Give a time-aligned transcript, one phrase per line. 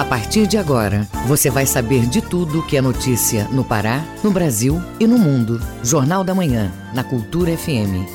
[0.00, 4.30] A partir de agora, você vai saber de tudo que é notícia no Pará, no
[4.30, 5.60] Brasil e no mundo.
[5.84, 8.08] Jornal da Manhã, na Cultura FM.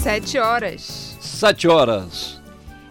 [0.00, 1.18] Sete horas.
[1.20, 2.40] Sete horas.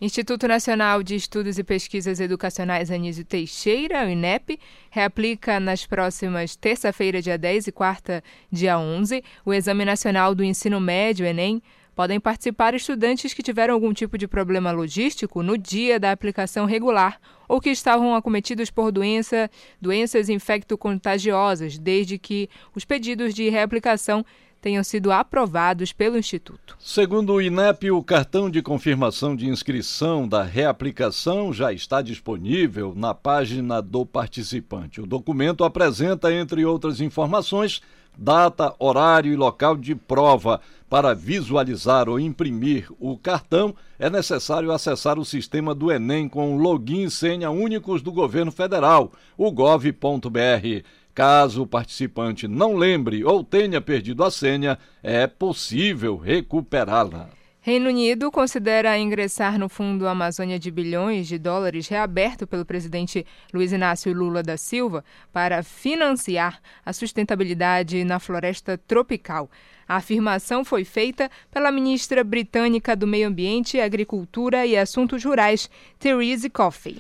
[0.02, 4.58] Instituto Nacional de Estudos e Pesquisas Educacionais Anísio Teixeira, o INEP,
[4.90, 10.80] reaplica nas próximas terça-feira, dia 10 e quarta, dia 11, o Exame Nacional do Ensino
[10.80, 11.62] Médio, Enem.
[11.94, 17.20] Podem participar estudantes que tiveram algum tipo de problema logístico no dia da aplicação regular
[17.46, 24.26] ou que estavam acometidos por doença, doenças infecto-contagiosas, desde que os pedidos de reaplicação
[24.62, 26.76] tenham sido aprovados pelo Instituto.
[26.80, 33.14] Segundo o INEP, o cartão de confirmação de inscrição da reaplicação já está disponível na
[33.14, 35.02] página do participante.
[35.02, 37.82] O documento apresenta, entre outras informações,
[38.18, 40.60] data, horário e local de prova.
[40.90, 47.04] Para visualizar ou imprimir o cartão, é necessário acessar o sistema do Enem com login
[47.04, 50.84] e senha únicos do governo federal, o gov.br.
[51.20, 57.28] Caso o participante não lembre ou tenha perdido a senha, é possível recuperá-la.
[57.60, 63.74] Reino Unido considera ingressar no Fundo Amazônia de bilhões de dólares reaberto pelo presidente Luiz
[63.74, 65.04] Inácio Lula da Silva
[65.34, 69.52] para financiar a sustentabilidade na floresta tropical.
[69.86, 75.70] A afirmação foi feita pela ministra britânica do Meio Ambiente, Agricultura e Assuntos Rurais,
[76.00, 76.98] Therese Coffey.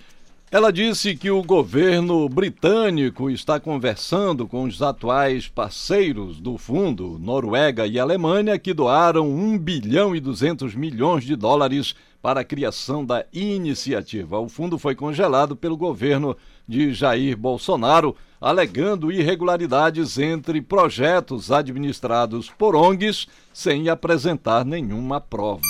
[0.51, 7.85] Ela disse que o governo britânico está conversando com os atuais parceiros do fundo, Noruega
[7.85, 13.23] e Alemanha, que doaram 1 bilhão e 200 milhões de dólares para a criação da
[13.31, 14.39] iniciativa.
[14.39, 16.35] O fundo foi congelado pelo governo
[16.67, 25.61] de Jair Bolsonaro, alegando irregularidades entre projetos administrados por ONGs sem apresentar nenhuma prova.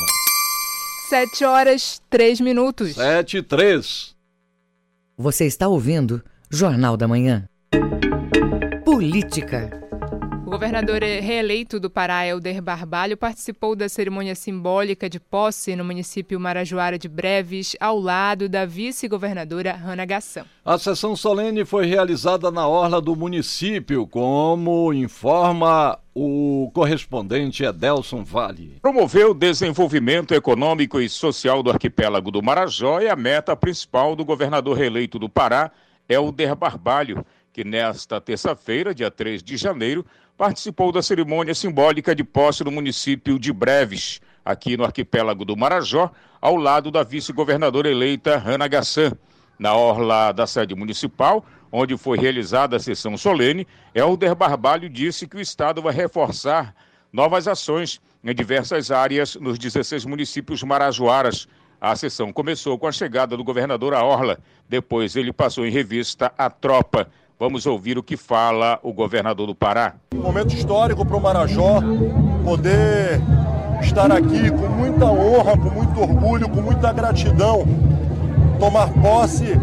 [1.09, 2.93] Sete horas, três minutos.
[2.93, 4.17] Sete e três.
[5.21, 7.43] Você está ouvindo Jornal da Manhã.
[8.85, 9.69] Política.
[10.49, 16.39] O governador reeleito do Pará, Helder Barbalho, participou da cerimônia simbólica de posse no município
[16.39, 20.47] Marajoara de Breves, ao lado da vice-governadora Rana Gassam.
[20.65, 28.79] A sessão solene foi realizada na orla do município, como informa o correspondente Edelson Vale.
[28.81, 34.25] Promover o desenvolvimento econômico e social do arquipélago do Marajó é a meta principal do
[34.25, 35.69] governador reeleito do Pará,
[36.09, 37.23] Helder Barbalho,
[37.53, 40.05] que nesta terça-feira, dia 3 de janeiro,
[40.39, 46.09] participou da cerimônia simbólica de posse no município de Breves, aqui no arquipélago do Marajó,
[46.39, 49.11] ao lado da vice-governadora eleita Rana Gassan.
[49.59, 55.35] Na orla da sede municipal, onde foi realizada a sessão solene, Helder Barbalho disse que
[55.35, 56.73] o Estado vai reforçar
[57.11, 61.49] novas ações em diversas áreas nos 16 municípios marajoaras.
[61.81, 64.39] A sessão começou com a chegada do governador à Orla.
[64.69, 67.11] Depois ele passou em revista a tropa.
[67.39, 69.93] Vamos ouvir o que fala o governador do Pará.
[70.13, 71.79] Um momento histórico para o Marajó
[72.43, 73.21] poder
[73.81, 77.63] estar aqui com muita honra, com muito orgulho, com muita gratidão,
[78.59, 79.57] tomar posse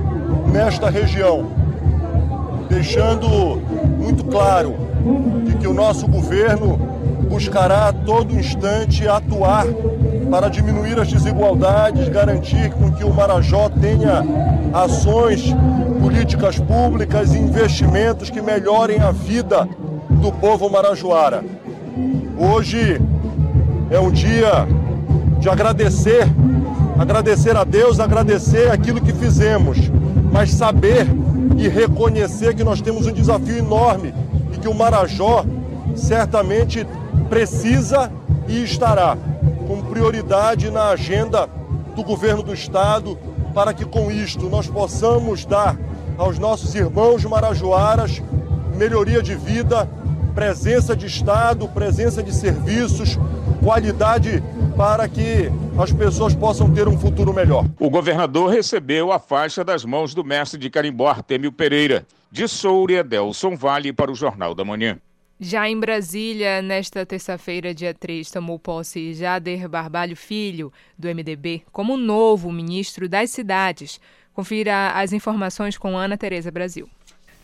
[0.50, 1.50] nesta região,
[2.66, 3.28] deixando
[3.98, 4.74] muito claro
[5.44, 6.80] de que o nosso governo
[7.28, 9.66] buscará a todo instante atuar
[10.30, 14.24] para diminuir as desigualdades, garantir com que o Marajó tenha
[14.72, 15.54] ações,
[16.00, 19.68] políticas públicas e investimentos que melhorem a vida
[20.10, 21.44] do povo marajoara.
[22.38, 23.00] Hoje
[23.90, 24.66] é um dia
[25.38, 26.26] de agradecer,
[26.98, 29.78] agradecer a Deus, agradecer aquilo que fizemos,
[30.32, 31.06] mas saber
[31.56, 34.12] e reconhecer que nós temos um desafio enorme
[34.52, 35.44] e que o Marajó
[35.94, 36.86] certamente
[37.28, 38.12] precisa
[38.48, 39.16] e estará
[39.66, 41.48] com prioridade na agenda
[41.94, 43.18] do governo do estado
[43.54, 45.76] para que com isto nós possamos dar
[46.18, 48.22] aos nossos irmãos marajoaras
[48.76, 49.88] melhoria de vida,
[50.34, 53.18] presença de estado, presença de serviços,
[53.64, 54.42] qualidade
[54.76, 57.64] para que as pessoas possam ter um futuro melhor.
[57.80, 63.02] O governador recebeu a faixa das mãos do mestre de carimbó Artemio Pereira, de Soura,
[63.02, 64.98] Delson Vale para o Jornal da Manhã.
[65.38, 71.98] Já em Brasília, nesta terça-feira, dia 3, tomou posse Jader Barbalho Filho, do MDB, como
[71.98, 74.00] novo ministro das cidades.
[74.32, 76.88] Confira as informações com Ana Tereza Brasil.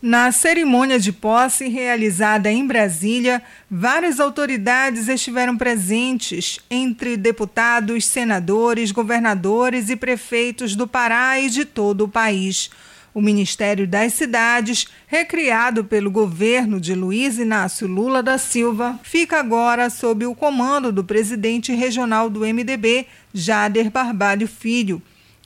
[0.01, 9.89] Na cerimônia de posse realizada em Brasília, várias autoridades estiveram presentes, entre deputados, senadores, governadores
[9.89, 12.71] e prefeitos do Pará e de todo o país.
[13.13, 19.87] O Ministério das Cidades, recriado pelo governo de Luiz Inácio Lula da Silva, fica agora
[19.91, 24.99] sob o comando do presidente regional do MDB, Jader Barbalho Filho.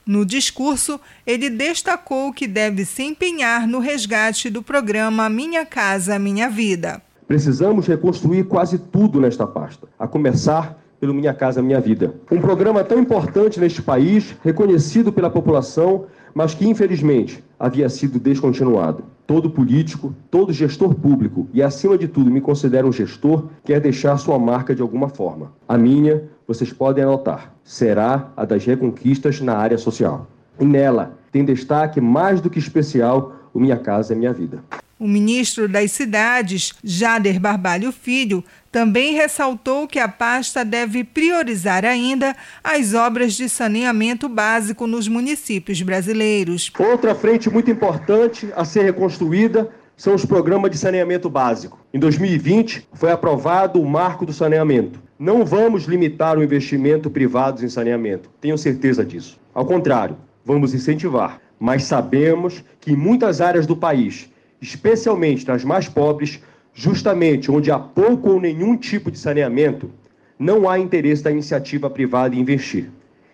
[0.06, 6.50] No discurso, ele destacou que deve se empenhar no resgate do programa Minha Casa Minha
[6.50, 7.02] Vida.
[7.28, 12.16] Precisamos reconstruir quase tudo nesta pasta, a começar pelo Minha Casa Minha Vida.
[12.32, 16.06] Um programa tão importante neste país, reconhecido pela população
[16.38, 19.06] mas que infelizmente havia sido descontinuado.
[19.26, 24.16] Todo político, todo gestor público e, acima de tudo, me considero um gestor, quer deixar
[24.20, 25.52] sua marca de alguma forma.
[25.68, 30.28] A minha, vocês podem anotar, será a das reconquistas na área social.
[30.60, 34.64] E nela tem destaque mais do que especial o Minha Casa é Minha Vida.
[35.00, 38.44] O ministro das Cidades, Jader Barbalho Filho,
[38.78, 45.82] também ressaltou que a pasta deve priorizar ainda as obras de saneamento básico nos municípios
[45.82, 46.72] brasileiros.
[46.78, 51.84] Outra frente muito importante a ser reconstruída são os programas de saneamento básico.
[51.92, 55.02] Em 2020, foi aprovado o marco do saneamento.
[55.18, 59.40] Não vamos limitar o investimento privado em saneamento, tenho certeza disso.
[59.56, 60.16] Ao contrário,
[60.46, 61.42] vamos incentivar.
[61.60, 64.30] Mas sabemos que em muitas áreas do país,
[64.62, 66.40] especialmente nas mais pobres,
[66.78, 69.90] justamente onde há pouco ou nenhum tipo de saneamento,
[70.38, 72.92] não há interesse da iniciativa privada em investir.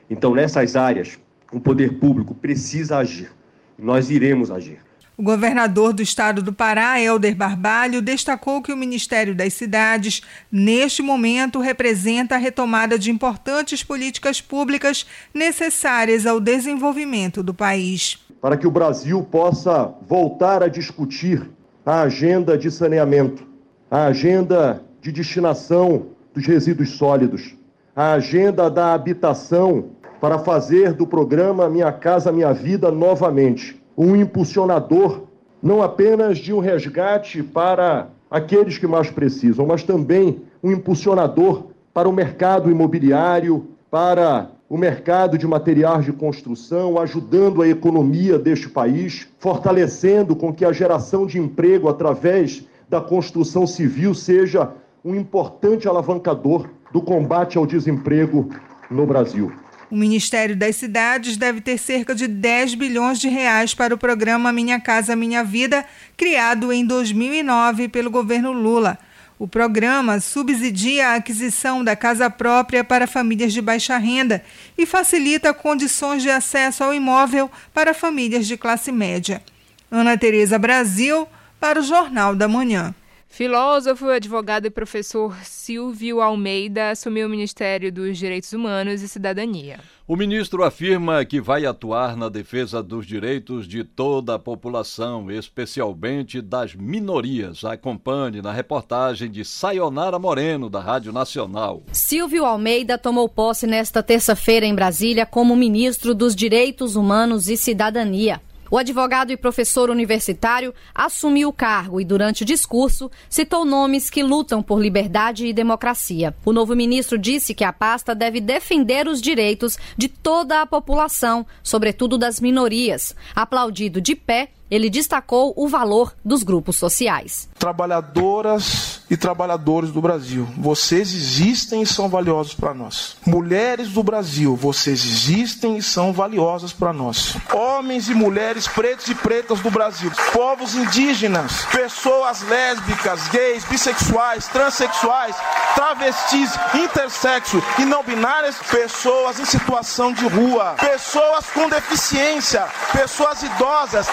[0.10, 1.20] Então, nessas áreas,
[1.52, 3.30] o poder público precisa agir.
[3.78, 4.80] Nós iremos agir.
[5.18, 11.02] O governador do estado do Pará, Helder Barbalho, destacou que o Ministério das Cidades, neste
[11.02, 18.68] momento, representa a retomada de importantes políticas públicas necessárias ao desenvolvimento do país para que
[18.68, 21.50] o Brasil possa voltar a discutir
[21.86, 23.46] a agenda de saneamento,
[23.92, 27.56] a agenda de destinação dos resíduos sólidos,
[27.96, 29.86] a agenda da habitação
[30.20, 35.24] para fazer do programa Minha Casa Minha Vida novamente um impulsionador
[35.62, 42.10] não apenas de um resgate para aqueles que mais precisam, mas também um impulsionador para
[42.10, 49.28] o mercado imobiliário, para o mercado de materiais de construção, ajudando a economia deste país,
[49.38, 54.72] fortalecendo com que a geração de emprego através da construção civil seja
[55.06, 58.50] um importante alavancador do combate ao desemprego
[58.90, 59.52] no Brasil.
[59.92, 64.52] O Ministério das Cidades deve ter cerca de 10 bilhões de reais para o programa
[64.52, 65.86] Minha Casa Minha Vida,
[66.18, 68.98] criado em 2009 pelo governo Lula.
[69.44, 74.42] O programa subsidia a aquisição da casa própria para famílias de baixa renda
[74.78, 79.44] e facilita condições de acesso ao imóvel para famílias de classe média.
[79.92, 81.28] Ana Tereza Brasil,
[81.60, 82.96] para o Jornal da Manhã.
[83.34, 89.80] Filósofo, advogado e professor Silvio Almeida assumiu o Ministério dos Direitos Humanos e Cidadania.
[90.08, 96.44] O ministro afirma que vai atuar na defesa dos direitos de toda a população, especialmente
[96.44, 97.66] das minorias.
[97.66, 101.82] Acompanhe na reportagem de Sayonara Moreno, da Rádio Nacional.
[101.92, 108.40] Silvio Almeida tomou posse nesta terça-feira em Brasília como ministro dos Direitos Humanos e Cidadania.
[108.74, 114.24] O advogado e professor universitário assumiu o cargo e, durante o discurso, citou nomes que
[114.24, 116.34] lutam por liberdade e democracia.
[116.44, 121.46] O novo ministro disse que a pasta deve defender os direitos de toda a população,
[121.62, 123.16] sobretudo das minorias.
[123.36, 127.48] Aplaudido de pé, ele destacou o valor dos grupos sociais.
[127.60, 133.16] Trabalhadoras e trabalhadores do Brasil, vocês existem e são valiosos para nós.
[133.24, 137.38] Mulheres do Brasil, vocês existem e são valiosas para nós.
[137.54, 145.36] Homens e mulheres pretos e pretas do Brasil, povos indígenas, pessoas lésbicas, gays, bissexuais, transexuais,
[145.76, 154.08] travestis, intersexo e não binárias, pessoas em situação de rua, pessoas com deficiência, pessoas idosas,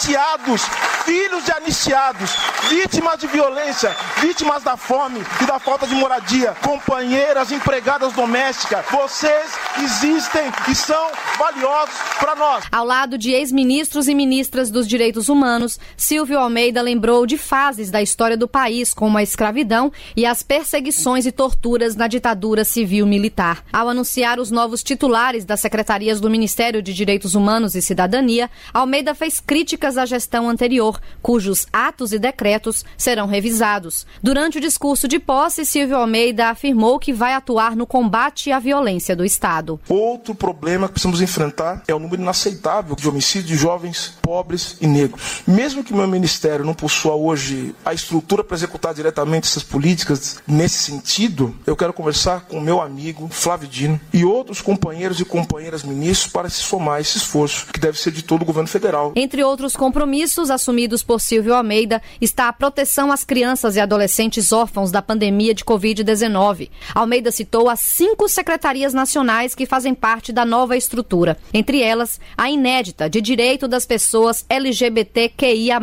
[0.00, 0.62] anistiados,
[1.04, 2.30] filhos de anistiados,
[2.70, 9.50] vítimas de violência, vítimas da fome e da falta de moradia, companheiras, empregadas domésticas, vocês
[9.82, 12.64] existem e são valiosos para nós.
[12.72, 18.00] Ao lado de ex-ministros e ministras dos direitos humanos, Silvio Almeida lembrou de fases da
[18.00, 23.62] história do país, como a escravidão e as perseguições e torturas na ditadura civil-militar.
[23.70, 29.14] Ao anunciar os novos titulares das secretarias do Ministério de Direitos Humanos e Cidadania, Almeida
[29.14, 29.40] fez
[29.80, 34.06] críticas à gestão anterior, cujos atos e decretos serão revisados.
[34.22, 39.16] Durante o discurso de posse, Silvio Almeida afirmou que vai atuar no combate à violência
[39.16, 39.80] do Estado.
[39.88, 44.86] Outro problema que precisamos enfrentar é o número inaceitável de homicídios de jovens, pobres e
[44.86, 45.42] negros.
[45.46, 50.82] Mesmo que meu ministério não possua hoje a estrutura para executar diretamente essas políticas nesse
[50.82, 56.30] sentido, eu quero conversar com meu amigo Flávio Dino e outros companheiros e companheiras ministros
[56.30, 59.12] para se somar a esse esforço, que deve ser de todo o governo federal.
[59.16, 64.90] Entre outros compromissos assumidos por Silvio Almeida está a proteção às crianças e adolescentes órfãos
[64.90, 66.70] da pandemia de Covid-19.
[66.94, 72.50] Almeida citou as cinco secretarias nacionais que fazem parte da nova estrutura, entre elas a
[72.50, 75.80] inédita de Direito das Pessoas LGBTQIA.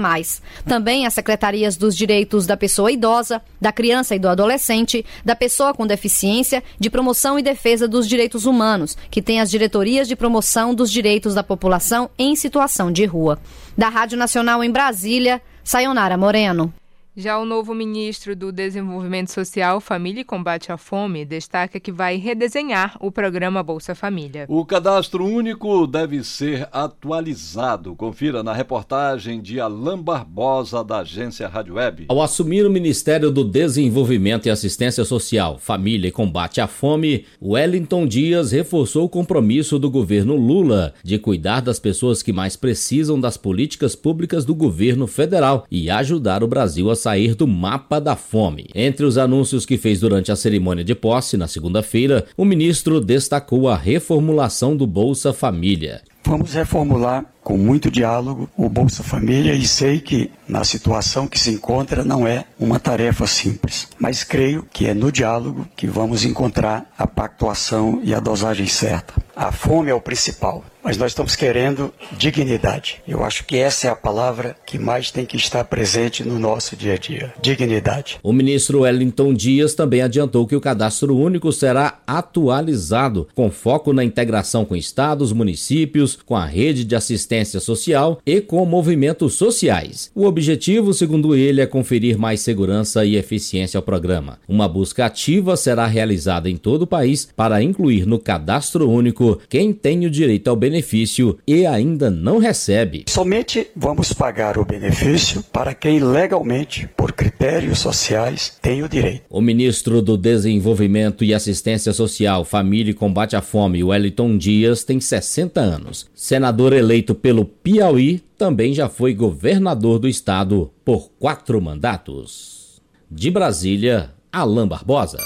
[0.66, 5.74] Também as secretarias dos Direitos da Pessoa Idosa, da Criança e do Adolescente, da Pessoa
[5.74, 10.74] com Deficiência, de Promoção e Defesa dos Direitos Humanos, que tem as diretorias de promoção
[10.74, 13.40] dos direitos da população em situação de rua.
[13.78, 16.74] Da Rádio Nacional em Brasília, Sayonara Moreno.
[17.20, 22.18] Já o novo ministro do Desenvolvimento Social, Família e Combate à Fome destaca que vai
[22.18, 24.46] redesenhar o programa Bolsa Família.
[24.48, 27.96] O cadastro único deve ser atualizado.
[27.96, 32.06] Confira na reportagem de Alain Barbosa, da agência Rádio Web.
[32.08, 38.06] Ao assumir o Ministério do Desenvolvimento e Assistência Social, Família e Combate à Fome, Wellington
[38.06, 43.38] Dias reforçou o compromisso do governo Lula de cuidar das pessoas que mais precisam das
[43.38, 48.68] políticas públicas do governo federal e ajudar o Brasil a sair do mapa da fome.
[48.76, 53.70] Entre os anúncios que fez durante a cerimônia de posse, na segunda-feira, o ministro destacou
[53.70, 56.02] a reformulação do Bolsa Família.
[56.28, 61.50] Vamos reformular com muito diálogo o Bolsa Família e sei que na situação que se
[61.50, 66.92] encontra não é uma tarefa simples, mas creio que é no diálogo que vamos encontrar
[66.98, 69.14] a pactuação e a dosagem certa.
[69.34, 73.02] A fome é o principal, mas nós estamos querendo dignidade.
[73.08, 76.76] Eu acho que essa é a palavra que mais tem que estar presente no nosso
[76.76, 78.20] dia a dia: dignidade.
[78.24, 84.04] O ministro Wellington Dias também adiantou que o cadastro único será atualizado, com foco na
[84.04, 90.12] integração com estados, municípios, com a rede de assistência social e com movimentos sociais.
[90.16, 94.40] O objetivo, segundo ele, é conferir mais segurança e eficiência ao programa.
[94.48, 99.74] Uma busca ativa será realizada em todo o país para incluir no cadastro único quem
[99.74, 103.06] tem o direito ao benefício e ainda não recebe.
[103.08, 109.24] Somente vamos pagar o benefício para quem legalmente, por critérios sociais, tem o direito.
[109.30, 115.00] O ministro do Desenvolvimento e Assistência Social, Família e Combate à Fome, Wellington Dias, tem
[115.00, 116.07] 60 anos.
[116.14, 122.82] Senador eleito pelo Piauí, também já foi governador do estado por quatro mandatos.
[123.10, 125.18] De Brasília, Alain Barbosa.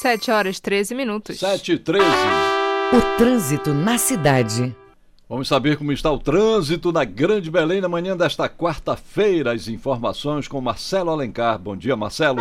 [0.00, 1.38] 7 horas 13 minutos.
[1.38, 2.04] 7 e 13.
[2.92, 4.74] O trânsito na cidade.
[5.28, 9.52] Vamos saber como está o trânsito na Grande Belém na manhã desta quarta-feira.
[9.52, 11.58] As informações com Marcelo Alencar.
[11.58, 12.40] Bom dia, Marcelo.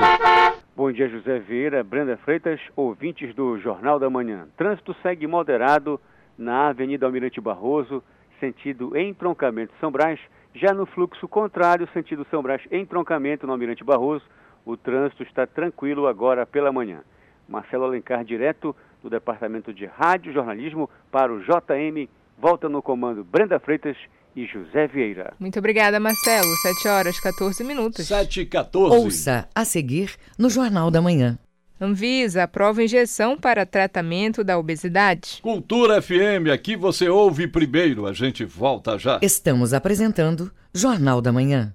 [0.76, 4.48] Bom dia, José Vieira, Brenda Freitas, ouvintes do Jornal da Manhã.
[4.58, 6.00] Trânsito segue moderado
[6.38, 8.04] na Avenida Almirante Barroso,
[8.40, 10.20] sentido entroncamento São Brás.
[10.54, 14.26] Já no fluxo contrário, sentido São Brás entroncamento no Almirante Barroso,
[14.66, 17.02] o trânsito está tranquilo agora pela manhã.
[17.48, 22.10] Marcelo Alencar, direto do Departamento de Rádio Jornalismo para o JM.
[22.38, 23.96] Volta no comando Brenda Freitas
[24.36, 25.34] e José Vieira.
[25.40, 26.48] Muito obrigada, Marcelo.
[26.62, 28.08] 7 horas 14 minutos.
[28.08, 28.96] 7 e 14.
[28.96, 31.38] Ouça a seguir no Jornal da Manhã.
[31.80, 35.40] Anvisa aprova injeção para tratamento da obesidade.
[35.42, 39.20] Cultura FM, aqui você ouve primeiro, a gente volta já.
[39.22, 41.74] Estamos apresentando Jornal da Manhã.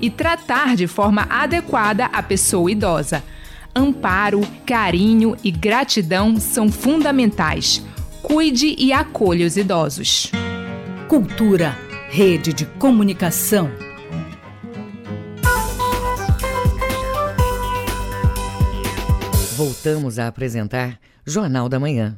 [0.00, 3.22] e tratar de forma adequada a pessoa idosa.
[3.74, 7.84] Amparo, carinho e gratidão são fundamentais.
[8.22, 10.30] Cuide e acolha os idosos.
[11.08, 11.76] Cultura,
[12.10, 13.70] rede de comunicação.
[19.56, 22.16] Voltamos a apresentar Jornal da Manhã.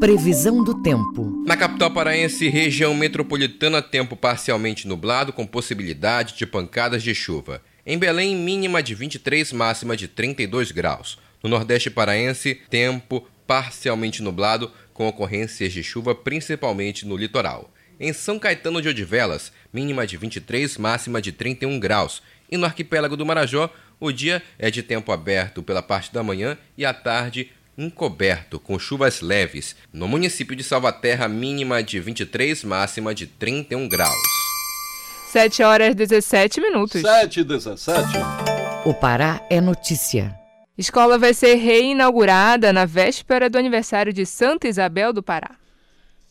[0.00, 1.44] Previsão do tempo.
[1.46, 7.60] Na capital paraense, região metropolitana, tempo parcialmente nublado com possibilidade de pancadas de chuva.
[7.84, 11.18] Em Belém, mínima de 23, máxima de 32 graus.
[11.42, 17.70] No Nordeste paraense, tempo parcialmente nublado com ocorrências de chuva principalmente no litoral.
[18.00, 22.22] Em São Caetano de Odivelas, mínima de 23, máxima de 31 graus.
[22.50, 26.56] E no arquipélago do Marajó, o dia é de tempo aberto pela parte da manhã
[26.78, 29.74] e à tarde encoberto, com chuvas leves.
[29.92, 34.14] No município de Salvaterra, mínima de 23, máxima de 31 graus.
[35.32, 37.00] 7 horas 17 minutos.
[37.00, 38.02] 7 e 17.
[38.84, 40.34] O Pará é notícia.
[40.76, 45.50] Escola vai ser reinaugurada na véspera do aniversário de Santa Isabel do Pará.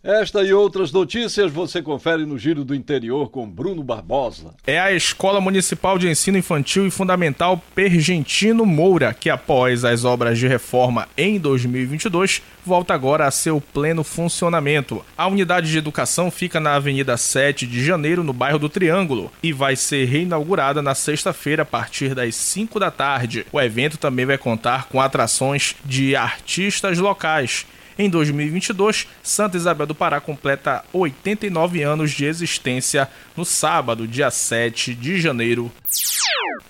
[0.01, 4.53] Esta e outras notícias você confere no Giro do Interior com Bruno Barbosa.
[4.65, 10.39] É a Escola Municipal de Ensino Infantil e Fundamental Pergentino Moura, que após as obras
[10.39, 15.03] de reforma em 2022, volta agora a seu pleno funcionamento.
[15.17, 19.51] A unidade de educação fica na Avenida 7 de Janeiro, no bairro do Triângulo, e
[19.51, 23.45] vai ser reinaugurada na sexta-feira a partir das 5 da tarde.
[23.51, 27.65] O evento também vai contar com atrações de artistas locais.
[28.01, 34.95] Em 2022, Santa Isabel do Pará completa 89 anos de existência no sábado, dia 7
[34.95, 35.69] de janeiro.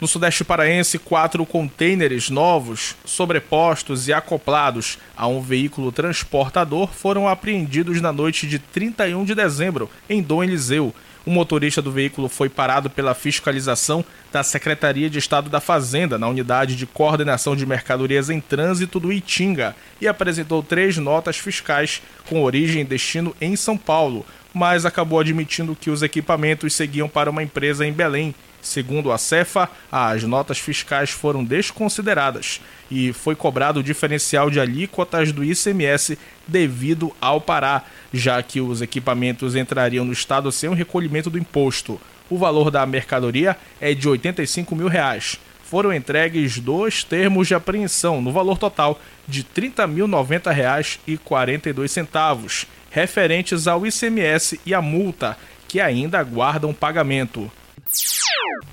[0.02, 8.02] No Sudeste Paraense, quatro contêineres novos, sobrepostos e acoplados a um veículo transportador foram apreendidos
[8.02, 10.96] na noite de 31 de dezembro, em Dom Eliseu.
[11.30, 16.28] O motorista do veículo foi parado pela fiscalização da Secretaria de Estado da Fazenda na
[16.28, 22.42] unidade de coordenação de mercadorias em trânsito do Itinga e apresentou três notas fiscais com
[22.42, 27.44] origem e destino em São Paulo, mas acabou admitindo que os equipamentos seguiam para uma
[27.44, 28.34] empresa em Belém.
[28.62, 35.32] Segundo a Cefa, as notas fiscais foram desconsideradas e foi cobrado o diferencial de alíquotas
[35.32, 36.18] do ICMS
[36.48, 42.02] devido ao Pará, já que os equipamentos entrariam no estado sem o recolhimento do imposto.
[42.30, 45.40] O valor da mercadoria é de 85 mil reais.
[45.64, 54.60] Foram entregues dois termos de apreensão no valor total de R$ 30.090,42, referentes ao ICMS
[54.66, 57.52] e à multa, que ainda aguardam pagamento.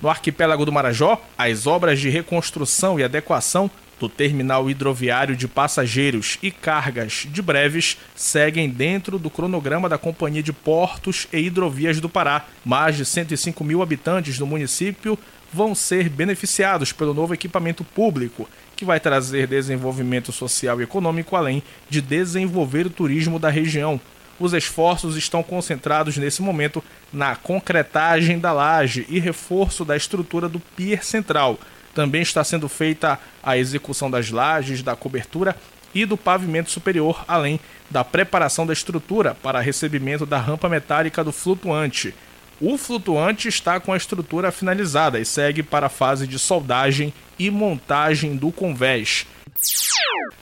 [0.01, 6.37] No arquipélago do Marajó, as obras de reconstrução e adequação do terminal hidroviário de passageiros
[6.41, 12.07] e cargas de breves seguem dentro do cronograma da Companhia de Portos e Hidrovias do
[12.07, 12.45] Pará.
[12.63, 15.17] Mais de 105 mil habitantes do município
[15.51, 21.63] vão ser beneficiados pelo novo equipamento público, que vai trazer desenvolvimento social e econômico, além
[21.89, 23.99] de desenvolver o turismo da região.
[24.39, 30.59] Os esforços estão concentrados nesse momento na concretagem da laje e reforço da estrutura do
[30.59, 31.59] pier central.
[31.93, 35.55] Também está sendo feita a execução das lajes, da cobertura
[35.93, 41.31] e do pavimento superior, além da preparação da estrutura para recebimento da rampa metálica do
[41.31, 42.13] flutuante.
[42.59, 47.49] O flutuante está com a estrutura finalizada e segue para a fase de soldagem e
[47.49, 49.25] montagem do convés.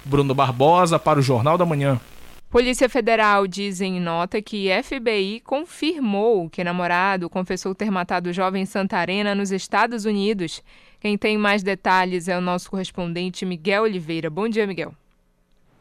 [0.03, 1.99] Bruno Barbosa para o Jornal da Manhã.
[2.49, 8.65] Polícia Federal diz em nota que FBI confirmou que namorado confessou ter matado o jovem
[8.65, 10.63] Santarena nos Estados Unidos.
[10.99, 14.29] Quem tem mais detalhes é o nosso correspondente Miguel Oliveira.
[14.29, 14.93] Bom dia, Miguel.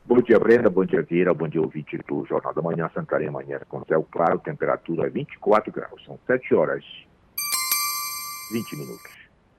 [0.04, 0.68] Bom dia, Brenda.
[0.68, 1.32] Bom dia, Vira.
[1.32, 2.90] Bom dia, ouvinte do Jornal da Manhã.
[2.92, 6.04] Santarém, amanhã com céu claro, temperatura 24 graus.
[6.04, 6.84] São 7 horas
[8.52, 9.12] 20 minutos.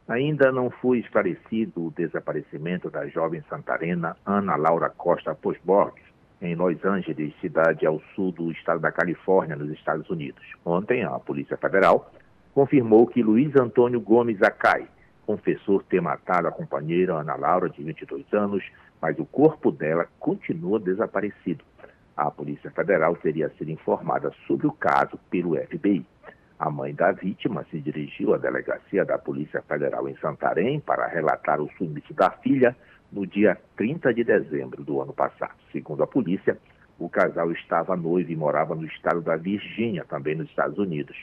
[0.07, 6.04] Ainda não foi esclarecido o desaparecimento da jovem santarena Ana Laura Costa Posborges,
[6.41, 10.43] em Los Angeles, cidade ao sul do estado da Califórnia, nos Estados Unidos.
[10.63, 12.11] Ontem, a Polícia Federal
[12.53, 14.87] confirmou que Luiz Antônio Gomes Acai
[15.25, 18.63] confessou ter matado a companheira Ana Laura, de 22 anos,
[19.01, 21.63] mas o corpo dela continua desaparecido.
[22.15, 26.05] A Polícia Federal teria sido informada sobre o caso pelo FBI.
[26.57, 31.59] A mãe da vítima se dirigiu à delegacia da Polícia Federal em Santarém para relatar
[31.59, 32.75] o sumiço da filha
[33.11, 35.55] no dia 30 de dezembro do ano passado.
[35.71, 36.57] Segundo a polícia,
[36.97, 41.17] o casal estava noivo e morava no estado da Virgínia, também nos Estados Unidos.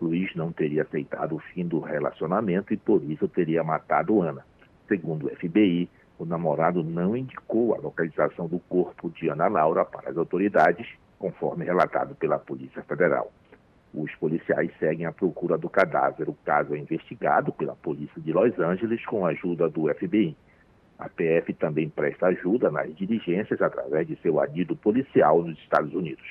[0.00, 4.44] Luiz não teria aceitado o fim do relacionamento e por isso teria matado Ana.
[4.86, 10.10] Segundo o FBI, o namorado não indicou a localização do corpo de Ana Laura para
[10.10, 10.86] as autoridades,
[11.18, 13.32] conforme relatado pela Polícia Federal.
[13.94, 16.28] Os policiais seguem à procura do cadáver.
[16.28, 20.36] O caso é investigado pela Polícia de Los Angeles com a ajuda do FBI.
[20.98, 26.24] A PF também presta ajuda nas diligências através de seu adido policial nos Estados Unidos.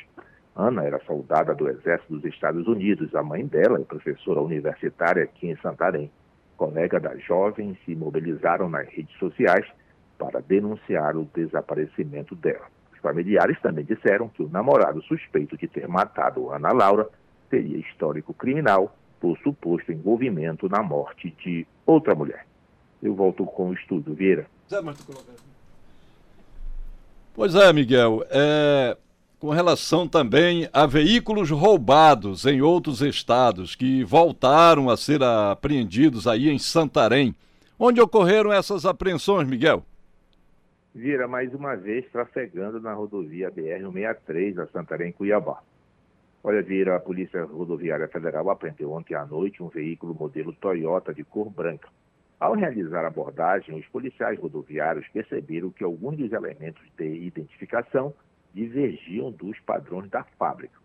[0.56, 3.14] Ana era soldada do Exército dos Estados Unidos.
[3.16, 6.10] A mãe dela é professora universitária aqui em Santarém.
[6.56, 9.66] Colegas da jovem se mobilizaram nas redes sociais
[10.18, 12.68] para denunciar o desaparecimento dela.
[12.94, 17.10] Os familiares também disseram que o namorado suspeito de ter matado Ana Laura
[17.50, 22.46] teria histórico criminal por suposto envolvimento na morte de outra mulher.
[23.04, 24.48] Eu volto com o estudo, Vieira.
[27.36, 28.26] Pois é, Miguel.
[28.30, 28.98] É,
[29.38, 36.50] com relação também a veículos roubados em outros estados que voltaram a ser apreendidos aí
[36.50, 37.36] em Santarém.
[37.78, 39.84] Onde ocorreram essas apreensões, Miguel?
[40.96, 45.62] Vira mais uma vez trafegando na rodovia BR-163 a Santarém-Cuiabá.
[46.42, 51.26] Olha, Vira, a Polícia Rodoviária Federal apreendeu ontem à noite um veículo modelo Toyota de
[51.26, 51.90] cor branca.
[52.40, 58.14] Ao realizar a abordagem, os policiais rodoviários perceberam que alguns dos elementos de identificação
[58.54, 60.78] divergiam dos padrões da fábrica.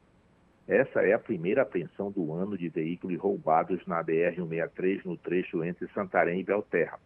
[0.68, 5.88] Essa é a primeira apreensão do ano de veículos roubados na BR-163 no trecho entre
[5.94, 6.98] Santarém e Belterra.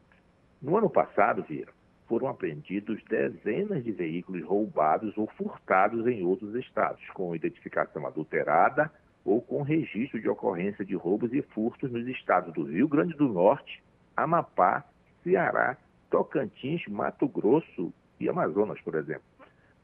[0.61, 1.73] No ano passado, Vira,
[2.09, 8.91] foram apreendidos dezenas de veículos roubados ou furtados em outros estados, com identificação adulterada
[9.25, 13.29] ou com registro de ocorrência de roubos e furtos nos estados do Rio Grande do
[13.29, 13.83] Norte,
[14.17, 14.85] Amapá,
[15.23, 15.77] Ceará,
[16.11, 19.25] Tocantins, Mato Grosso e Amazonas, por exemplo.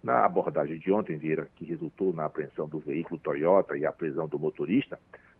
[0.03, 4.29] Na abordagem de ontem, Vira, que resultou na apreensão do veículo Toyota e a prisão
[4.29, 4.99] do motorista,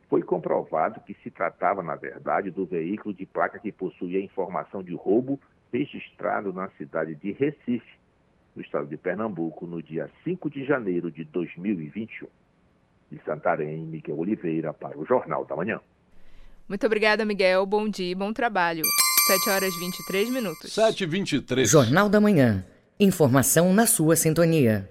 [0.09, 4.95] foi comprovado que se tratava, na verdade, do veículo de placa que possuía informação de
[4.95, 5.39] roubo
[5.73, 7.99] registrado na cidade de Recife,
[8.57, 12.27] no estado de Pernambuco, no dia 5 de janeiro de 2021.
[13.13, 15.81] De Santarém, Miguel Oliveira, para o Jornal da Manhã.
[16.69, 17.65] Muito obrigada, Miguel.
[17.65, 18.83] Bom dia e bom trabalho.
[19.27, 20.73] 7 horas 23 minutos.
[20.73, 22.65] 7 e 23 Jornal da Manhã.
[23.01, 24.89] Informação na sua sintonia.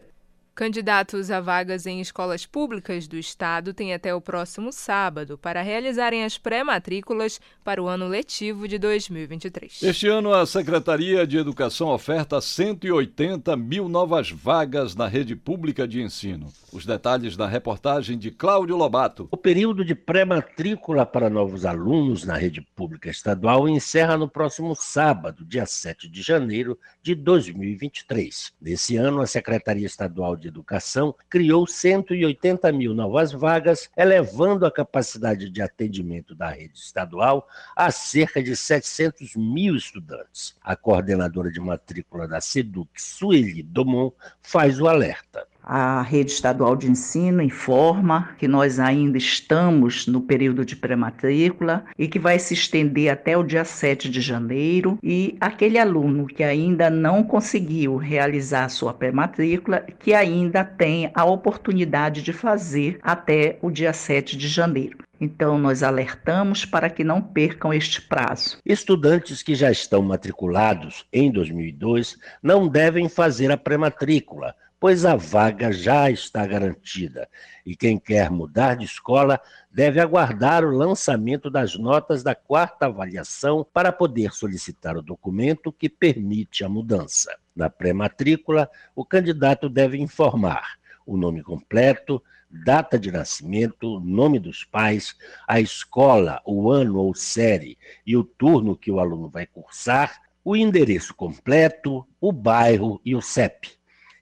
[0.57, 6.23] Candidatos a vagas em escolas públicas do Estado têm até o próximo sábado para realizarem
[6.23, 9.83] as pré-matrículas para o ano letivo de 2023.
[9.83, 16.01] Este ano, a Secretaria de Educação oferta 180 mil novas vagas na rede pública de
[16.01, 16.51] ensino.
[16.73, 19.27] Os detalhes na reportagem de Cláudio Lobato.
[19.29, 25.45] O período de pré-matrícula para novos alunos na rede pública estadual encerra no próximo sábado,
[25.45, 28.53] dia 7 de janeiro de 2023.
[28.59, 35.49] Nesse ano, a Secretaria Estadual de Educação criou 180 mil novas vagas, elevando a capacidade
[35.49, 40.55] de atendimento da rede estadual a cerca de 700 mil estudantes.
[40.63, 45.47] A coordenadora de matrícula da SEDUC, Sueli Domon, faz o alerta.
[45.69, 52.07] A rede estadual de ensino informa que nós ainda estamos no período de pré-matrícula e
[52.07, 54.97] que vai se estender até o dia 7 de janeiro.
[55.03, 62.21] E aquele aluno que ainda não conseguiu realizar sua pré-matrícula, que ainda tem a oportunidade
[62.21, 64.99] de fazer até o dia 7 de janeiro.
[65.19, 68.59] Então, nós alertamos para que não percam este prazo.
[68.65, 75.71] Estudantes que já estão matriculados em 2002 não devem fazer a pré-matrícula pois a vaga
[75.71, 77.27] já está garantida
[77.65, 79.39] e quem quer mudar de escola
[79.71, 85.89] deve aguardar o lançamento das notas da quarta avaliação para poder solicitar o documento que
[85.89, 87.35] permite a mudança.
[87.55, 95.15] Na pré-matrícula, o candidato deve informar o nome completo, data de nascimento, nome dos pais,
[95.47, 100.55] a escola, o ano ou série e o turno que o aluno vai cursar, o
[100.55, 103.76] endereço completo, o bairro e o CEP.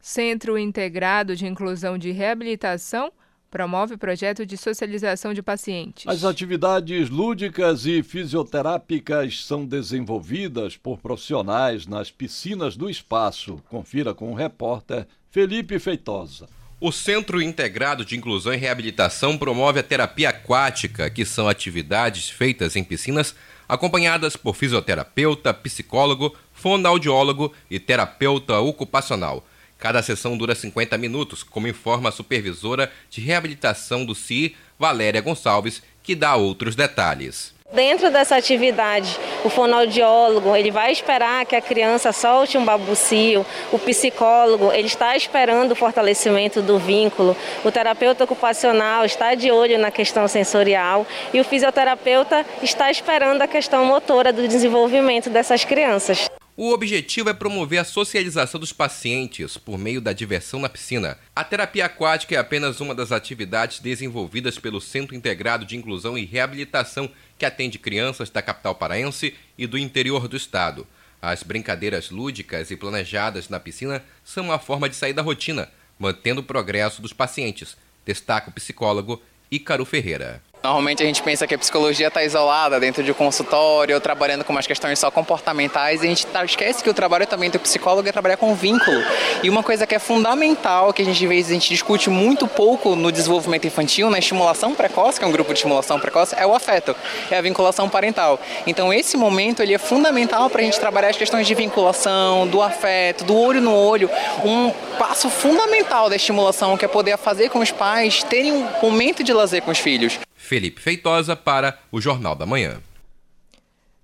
[0.00, 3.10] Centro Integrado de Inclusão de Reabilitação
[3.54, 6.08] promove projeto de socialização de pacientes.
[6.08, 13.62] As atividades lúdicas e fisioterápicas são desenvolvidas por profissionais nas piscinas do espaço.
[13.70, 16.48] Confira com o repórter Felipe Feitosa.
[16.80, 22.74] O Centro Integrado de Inclusão e Reabilitação promove a terapia aquática, que são atividades feitas
[22.74, 23.36] em piscinas
[23.68, 29.46] acompanhadas por fisioterapeuta, psicólogo, fonoaudiólogo e terapeuta ocupacional.
[29.84, 35.82] Cada sessão dura 50 minutos, como informa a supervisora de reabilitação do CI, Valéria Gonçalves,
[36.02, 37.52] que dá outros detalhes.
[37.70, 43.78] Dentro dessa atividade, o fonoaudiólogo ele vai esperar que a criança solte um babucio, o
[43.78, 49.90] psicólogo ele está esperando o fortalecimento do vínculo, o terapeuta ocupacional está de olho na
[49.90, 56.30] questão sensorial e o fisioterapeuta está esperando a questão motora do desenvolvimento dessas crianças.
[56.56, 61.18] O objetivo é promover a socialização dos pacientes por meio da diversão na piscina.
[61.34, 66.24] A terapia aquática é apenas uma das atividades desenvolvidas pelo Centro Integrado de Inclusão e
[66.24, 70.86] Reabilitação, que atende crianças da capital paraense e do interior do estado.
[71.20, 76.40] As brincadeiras lúdicas e planejadas na piscina são uma forma de sair da rotina, mantendo
[76.40, 80.40] o progresso dos pacientes, destaca o psicólogo Ícaro Ferreira.
[80.64, 84.50] Normalmente a gente pensa que a psicologia está isolada dentro de um consultório, trabalhando com
[84.50, 88.08] umas questões só comportamentais, e a gente tá, esquece que o trabalho também do psicólogo
[88.08, 88.98] é trabalhar com vínculo.
[89.42, 92.96] E uma coisa que é fundamental, que a gente, vezes, a gente discute muito pouco
[92.96, 96.54] no desenvolvimento infantil, na estimulação precoce, que é um grupo de estimulação precoce, é o
[96.54, 96.96] afeto,
[97.30, 98.40] é a vinculação parental.
[98.66, 102.62] Então esse momento ele é fundamental para a gente trabalhar as questões de vinculação, do
[102.62, 104.10] afeto, do olho no olho,
[104.42, 109.22] um passo fundamental da estimulação que é poder fazer com os pais terem um momento
[109.22, 110.18] de lazer com os filhos.
[110.44, 112.80] Felipe Feitosa para o Jornal da Manhã.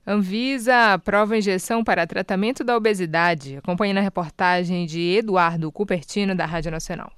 [0.06, 3.56] Anvisa aprova injeção para tratamento da obesidade.
[3.58, 7.12] Acompanhe na reportagem de Eduardo Cupertino, da Rádio Nacional.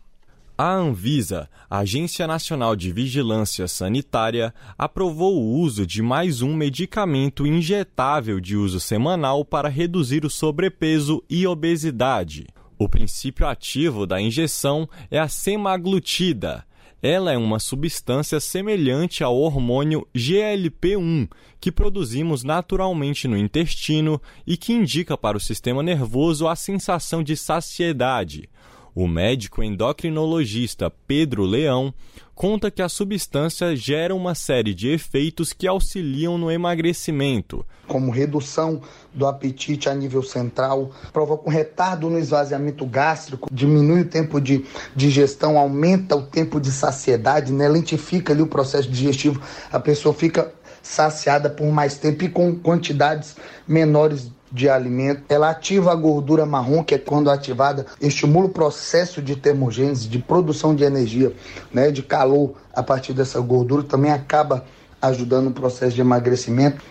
[0.59, 8.39] A Anvisa, Agência Nacional de Vigilância Sanitária, aprovou o uso de mais um medicamento injetável
[8.39, 12.47] de uso semanal para reduzir o sobrepeso e obesidade.
[12.79, 16.67] O princípio ativo da injeção é a semaglutida,
[17.03, 21.29] ela é uma substância semelhante ao hormônio GLP-1,
[21.61, 27.37] que produzimos naturalmente no intestino e que indica para o sistema nervoso a sensação de
[27.37, 28.49] saciedade.
[28.95, 31.95] O médico endocrinologista Pedro Leão
[32.35, 38.83] conta que a substância gera uma série de efeitos que auxiliam no emagrecimento, como redução
[39.15, 44.65] do apetite a nível central, provoca um retardo no esvaziamento gástrico, diminui o tempo de
[44.95, 47.69] digestão, aumenta o tempo de saciedade, né?
[47.69, 50.53] lentifica ali o processo digestivo, a pessoa fica
[50.83, 55.25] saciada por mais tempo e com quantidades menores de alimento.
[55.29, 60.19] Ela ativa a gordura marrom, que é quando ativada, estimula o processo de termogênese, de
[60.19, 61.33] produção de energia,
[61.73, 64.65] né, de calor a partir dessa gordura, também acaba
[65.01, 66.83] ajudando o processo de emagrecimento.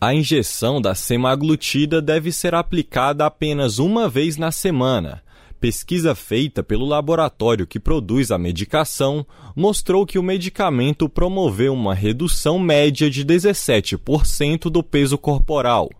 [0.00, 5.22] A injeção da semaglutida deve ser aplicada apenas uma vez na semana.
[5.60, 12.58] Pesquisa feita pelo laboratório que produz a medicação mostrou que o medicamento promoveu uma redução
[12.58, 15.90] média de 17% do peso corporal.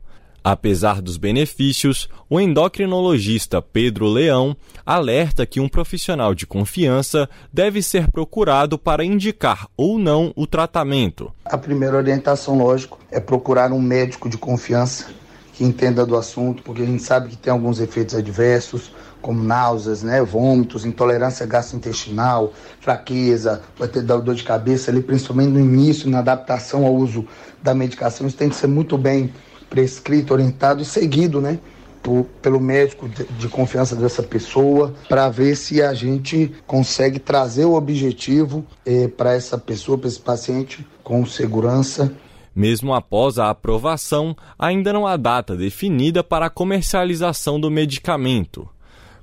[0.42, 8.10] Apesar dos benefícios, o endocrinologista Pedro Leão alerta que um profissional de confiança deve ser
[8.10, 11.30] procurado para indicar ou não o tratamento.
[11.44, 15.08] A primeira orientação, lógico, é procurar um médico de confiança
[15.52, 20.02] que entenda do assunto, porque a gente sabe que tem alguns efeitos adversos, como náuseas,
[20.02, 26.20] né, vômitos, intolerância gastrointestinal, fraqueza, vai ter dor de cabeça ali, principalmente no início, na
[26.20, 27.26] adaptação ao uso
[27.62, 28.26] da medicação.
[28.26, 29.30] Isso tem que ser muito bem
[29.70, 31.58] prescrito, orientado e seguido, né?
[32.02, 37.66] Por, pelo médico de, de confiança dessa pessoa, para ver se a gente consegue trazer
[37.66, 42.10] o objetivo eh, para essa pessoa, para esse paciente, com segurança.
[42.56, 48.68] Mesmo após a aprovação, ainda não há data definida para a comercialização do medicamento.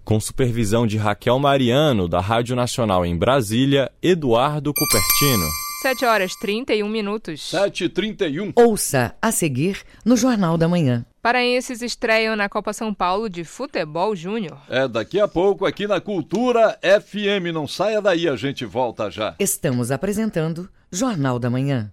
[0.04, 5.67] Com supervisão de Raquel Mariano, da Rádio Nacional em Brasília, Eduardo Cupertino.
[5.88, 7.40] 7 horas 31 minutos.
[7.50, 8.52] 7h31.
[8.58, 11.06] Ouça a seguir no Jornal da Manhã.
[11.22, 14.58] Paraenses estreiam na Copa São Paulo de Futebol Júnior.
[14.68, 17.54] É daqui a pouco aqui na Cultura FM.
[17.54, 19.34] Não saia daí, a gente volta já.
[19.40, 21.90] Estamos apresentando Jornal da Manhã.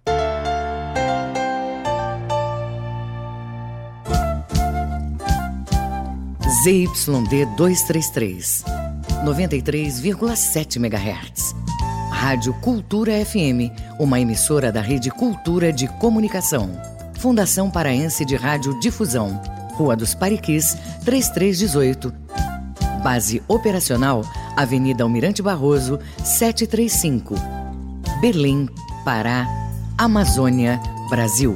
[6.64, 8.64] ZYD 233,
[9.24, 11.63] 93,7 MHz.
[12.24, 16.70] Rádio Cultura FM, uma emissora da Rede Cultura de Comunicação.
[17.18, 19.38] Fundação Paraense de Rádio Difusão,
[19.74, 22.14] Rua dos Pariquis, 3318.
[23.02, 24.22] Base operacional,
[24.56, 27.34] Avenida Almirante Barroso, 735.
[28.22, 28.70] Berlim,
[29.04, 29.46] Pará,
[29.98, 31.54] Amazônia, Brasil.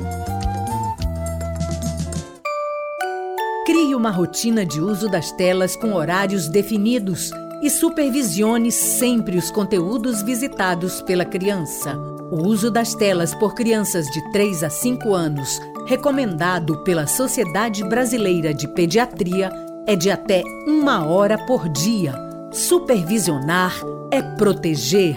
[3.65, 10.23] Crie uma rotina de uso das telas com horários definidos e supervisione sempre os conteúdos
[10.23, 11.97] visitados pela criança.
[12.31, 18.53] O uso das telas por crianças de 3 a 5 anos, recomendado pela Sociedade Brasileira
[18.53, 19.51] de Pediatria,
[19.87, 22.15] é de até uma hora por dia.
[22.53, 23.75] Supervisionar
[24.11, 25.17] é proteger.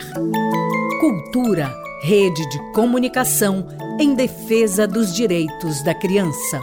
[1.00, 3.68] Cultura, rede de comunicação
[4.00, 6.60] em defesa dos direitos da criança.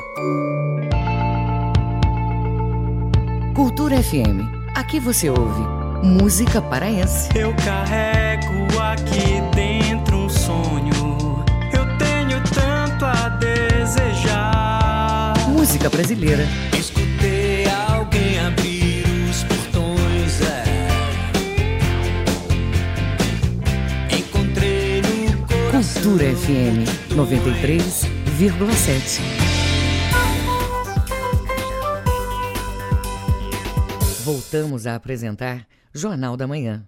[3.54, 4.57] Cultura FM.
[4.78, 5.66] Aqui você ouve
[6.04, 7.28] música paraense.
[7.36, 11.44] Eu carrego aqui dentro um sonho.
[11.72, 15.34] Eu tenho tanto a desejar.
[15.48, 16.46] Música brasileira.
[16.78, 20.40] Escutei alguém abrir os portões.
[20.42, 20.62] É.
[24.16, 26.02] Encontrei no coração.
[26.04, 26.86] Cultura FM
[27.16, 29.47] 93,7.
[34.50, 36.82] Voltamos a apresentar Jornal da Manhã.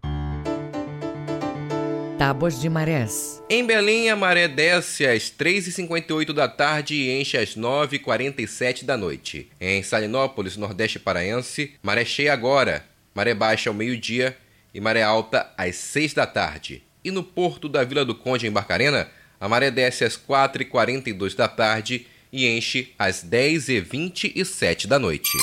[2.18, 3.42] Tábuas de Marés.
[3.50, 9.50] Em Belém, a maré desce às 3h58 da tarde e enche às 9h47 da noite.
[9.60, 12.82] Em Salinópolis, Nordeste Paraense, maré cheia agora,
[13.14, 14.34] maré baixa ao meio-dia
[14.72, 16.82] e maré alta às 6 da tarde.
[17.04, 19.06] E no porto da Vila do Conde, em Barcarena,
[19.38, 25.36] a maré desce às 4h42 da tarde e enche às 10h27 da noite.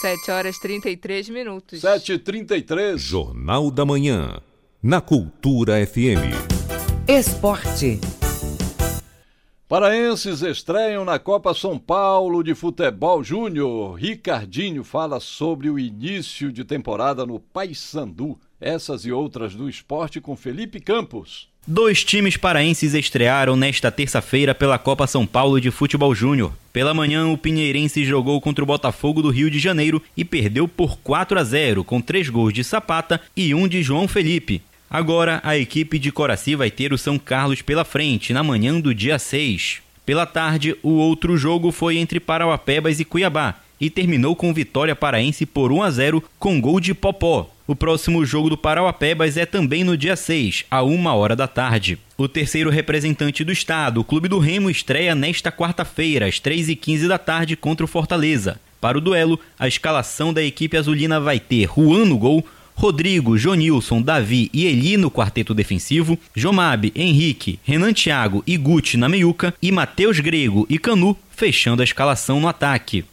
[0.00, 1.82] 7 horas 33 minutos.
[1.82, 2.96] 7h33.
[2.96, 4.40] Jornal da Manhã.
[4.82, 6.32] Na Cultura FM.
[7.06, 8.00] Esporte.
[9.68, 13.92] Paraenses estreiam na Copa São Paulo de Futebol Júnior.
[13.92, 18.40] Ricardinho fala sobre o início de temporada no Paysandu.
[18.58, 21.49] Essas e outras do esporte com Felipe Campos.
[21.66, 26.52] Dois times paraenses estrearam nesta terça-feira pela Copa São Paulo de Futebol Júnior.
[26.72, 30.98] Pela manhã, o Pinheirense jogou contra o Botafogo do Rio de Janeiro e perdeu por
[30.98, 34.62] 4 a 0, com três gols de Sapata e um de João Felipe.
[34.88, 38.94] Agora, a equipe de Coraci vai ter o São Carlos pela frente, na manhã do
[38.94, 39.82] dia 6.
[40.06, 45.44] Pela tarde, o outro jogo foi entre Parauapebas e Cuiabá e terminou com vitória paraense
[45.44, 47.50] por 1 a 0 com gol de Popó.
[47.70, 51.96] O próximo jogo do Parauapebas é também no dia 6, a 1 hora da tarde.
[52.18, 57.16] O terceiro representante do estado, o Clube do Remo, estreia nesta quarta-feira, às 3h15 da
[57.16, 58.60] tarde, contra o Fortaleza.
[58.80, 62.44] Para o duelo, a escalação da equipe azulina vai ter Juan no gol,
[62.74, 69.08] Rodrigo, Jonilson, Davi e Eli no quarteto defensivo, Jomabe, Henrique, Renan Thiago e Guti na
[69.08, 73.04] meiuca e Matheus Grego e Canu fechando a escalação no ataque.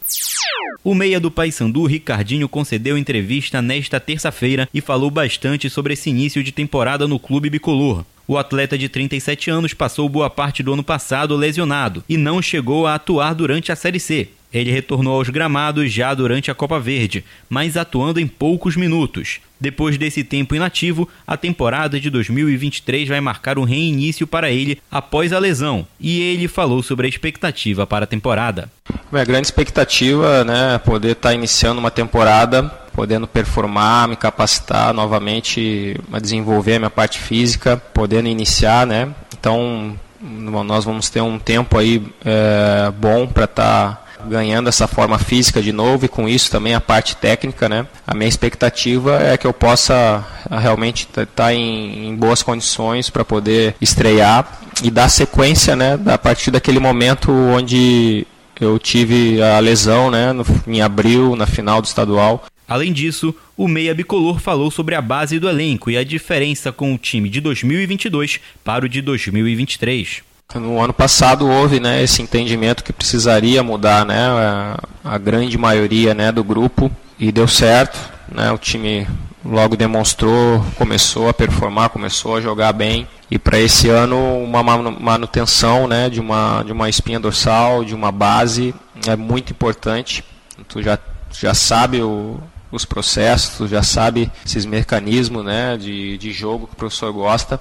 [0.83, 6.43] O meia do Paysandu, Ricardinho, concedeu entrevista nesta terça-feira e falou bastante sobre esse início
[6.43, 8.05] de temporada no clube bicolor.
[8.27, 12.85] O atleta de 37 anos passou boa parte do ano passado lesionado e não chegou
[12.85, 14.29] a atuar durante a Série C.
[14.53, 19.39] Ele retornou aos gramados já durante a Copa Verde, mas atuando em poucos minutos.
[19.59, 25.33] Depois desse tempo inativo, a temporada de 2023 vai marcar um reinício para ele após
[25.33, 28.69] a lesão, e ele falou sobre a expectativa para a temporada.
[29.11, 36.75] Minha grande expectativa, né, poder estar iniciando uma temporada, podendo performar, me capacitar novamente, desenvolver
[36.75, 39.09] a minha parte física, podendo iniciar, né.
[39.39, 45.17] Então, nós vamos ter um tempo aí é, bom para estar tá ganhando essa forma
[45.19, 47.85] física de novo e com isso também a parte técnica, né?
[48.05, 53.09] A minha expectativa é que eu possa ah, realmente estar tá em, em boas condições
[53.09, 55.99] para poder estrear e dar sequência, né?
[56.05, 58.25] A partir daquele momento onde
[58.59, 60.33] eu tive a lesão, né?
[60.33, 62.45] No, em abril, na final do estadual.
[62.67, 66.93] Além disso, o meia bicolor falou sobre a base do elenco e a diferença com
[66.93, 70.26] o time de 2022 para o de 2023.
[70.55, 76.13] No ano passado houve né, esse entendimento que precisaria mudar né, a, a grande maioria
[76.13, 76.89] né, do grupo
[77.19, 77.99] e deu certo.
[78.31, 79.05] Né, o time
[79.43, 83.05] logo demonstrou, começou a performar, começou a jogar bem.
[83.29, 88.11] E para esse ano uma manutenção né, de, uma, de uma espinha dorsal, de uma
[88.11, 88.73] base
[89.05, 90.23] é muito importante.
[90.69, 90.97] Tu já,
[91.29, 92.39] já sabe o,
[92.71, 97.59] os processos, tu já sabe esses mecanismos né, de, de jogo que o professor gosta.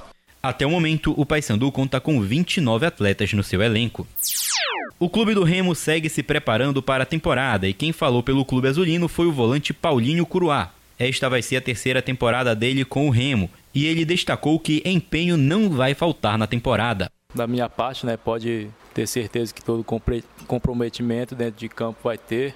[0.48, 4.06] Até o momento, o Paysandu conta com 29 atletas no seu elenco.
[4.96, 8.68] O clube do Remo segue se preparando para a temporada e quem falou pelo clube
[8.68, 10.70] azulino foi o volante Paulinho Curuá.
[10.96, 15.36] Esta vai ser a terceira temporada dele com o Remo e ele destacou que empenho
[15.36, 17.10] não vai faltar na temporada.
[17.34, 19.84] Da minha parte, né, pode ter certeza que todo
[20.46, 22.54] comprometimento dentro de campo vai ter.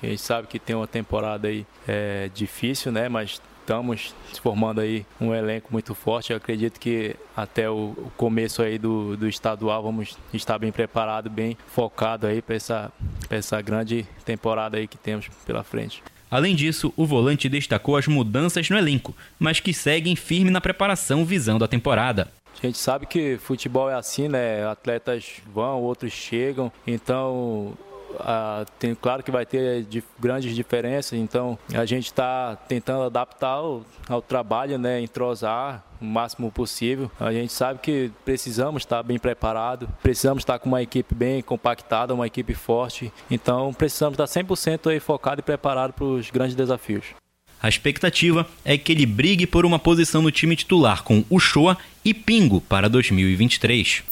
[0.00, 5.06] A gente sabe que tem uma temporada aí é, difícil, né, mas estamos formando aí
[5.20, 6.32] um elenco muito forte.
[6.32, 11.56] Eu acredito que até o, começo aí do, do estadual vamos estar bem preparado, bem
[11.68, 12.92] focado aí para essa,
[13.30, 16.02] essa grande temporada aí que temos pela frente.
[16.30, 21.24] Além disso, o volante destacou as mudanças no elenco, mas que seguem firme na preparação
[21.24, 22.28] visando a temporada.
[22.62, 24.66] A gente sabe que futebol é assim, né?
[24.66, 27.74] Atletas vão, outros chegam, então
[28.18, 33.48] ah, tem, claro que vai ter de, grandes diferenças, então a gente está tentando adaptar
[33.48, 37.10] ao, ao, trabalho, né, entrosar o máximo possível.
[37.18, 42.14] A gente sabe que precisamos estar bem preparado, precisamos estar com uma equipe bem compactada,
[42.14, 47.21] uma equipe forte, então precisamos estar 100% aí focado e preparado para os grandes desafios.
[47.62, 52.12] A expectativa é que ele brigue por uma posição no time titular com Uchoa e
[52.12, 54.02] Pingo para 2023.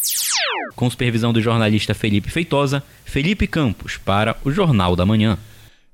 [0.76, 5.36] Com supervisão do jornalista Felipe Feitosa, Felipe Campos para o Jornal da Manhã.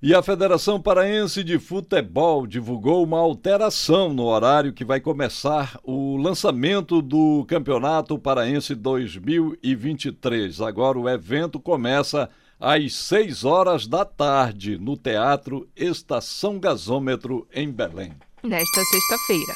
[0.02, 6.18] E a Federação Paraense de Futebol divulgou uma alteração no horário que vai começar o
[6.18, 10.60] lançamento do Campeonato Paraense 2023.
[10.60, 12.28] Agora o evento começa
[12.60, 18.12] às 6 horas da tarde no Teatro Estação Gasômetro em Belém.
[18.42, 19.54] Nesta sexta-feira.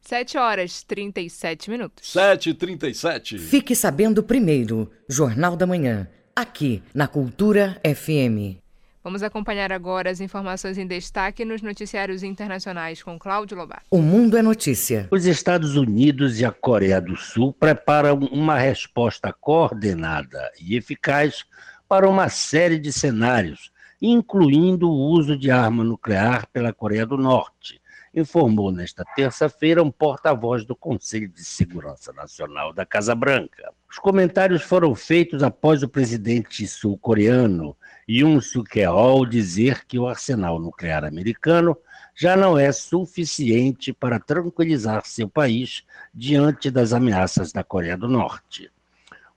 [0.00, 2.12] 7 horas 37 minutos.
[2.12, 8.62] 7 e 37 Fique sabendo primeiro, Jornal da Manhã, aqui na Cultura FM.
[9.02, 13.84] Vamos acompanhar agora as informações em destaque nos noticiários internacionais com Cláudio Lobato.
[13.88, 15.06] O Mundo é Notícia.
[15.12, 21.44] Os Estados Unidos e a Coreia do Sul preparam uma resposta coordenada e eficaz
[21.88, 23.70] para uma série de cenários,
[24.00, 27.80] incluindo o uso de arma nuclear pela Coreia do Norte
[28.16, 33.70] informou nesta terça-feira um porta-voz do Conselho de Segurança Nacional da Casa Branca.
[33.90, 37.76] Os comentários foram feitos após o presidente sul-coreano
[38.08, 41.76] Yoon Suk-yeol dizer que o arsenal nuclear americano
[42.14, 45.84] já não é suficiente para tranquilizar seu país
[46.14, 48.70] diante das ameaças da Coreia do Norte.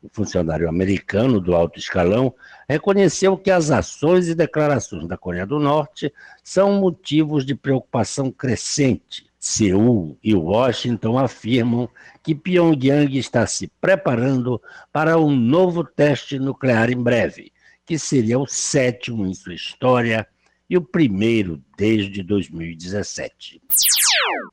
[0.01, 2.33] O funcionário americano do alto escalão
[2.67, 9.27] reconheceu que as ações e declarações da Coreia do Norte são motivos de preocupação crescente.
[9.37, 11.89] Seul e Washington afirmam
[12.21, 17.51] que Pyongyang está se preparando para um novo teste nuclear em breve,
[17.85, 20.27] que seria o sétimo em sua história
[20.70, 23.61] e o primeiro desde 2017.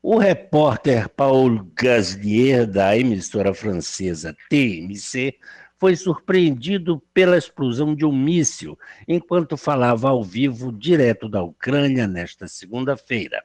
[0.01, 5.37] O repórter Paul Gasnier, da emissora francesa TMC,
[5.79, 12.47] foi surpreendido pela explosão de um míssil enquanto falava ao vivo direto da Ucrânia nesta
[12.47, 13.43] segunda-feira.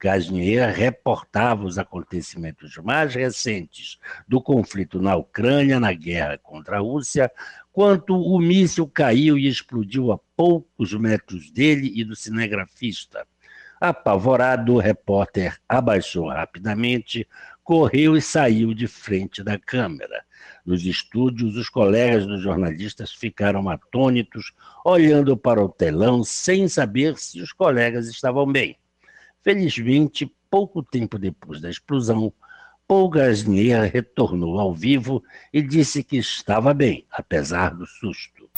[0.00, 3.98] Gasnier reportava os acontecimentos mais recentes
[4.28, 7.30] do conflito na Ucrânia, na guerra contra a Rússia,
[7.78, 13.24] quando o míssil caiu e explodiu a poucos metros dele e do cinegrafista.
[13.80, 17.24] Apavorado, o repórter abaixou rapidamente,
[17.62, 20.24] correu e saiu de frente da câmera.
[20.66, 24.52] Nos estúdios, os colegas dos jornalistas ficaram atônitos,
[24.84, 28.76] olhando para o telão sem saber se os colegas estavam bem.
[29.40, 32.32] Felizmente, pouco tempo depois da explosão,
[32.88, 35.22] Paul Gasnier retornou ao vivo
[35.52, 38.48] e disse que estava bem, apesar do susto.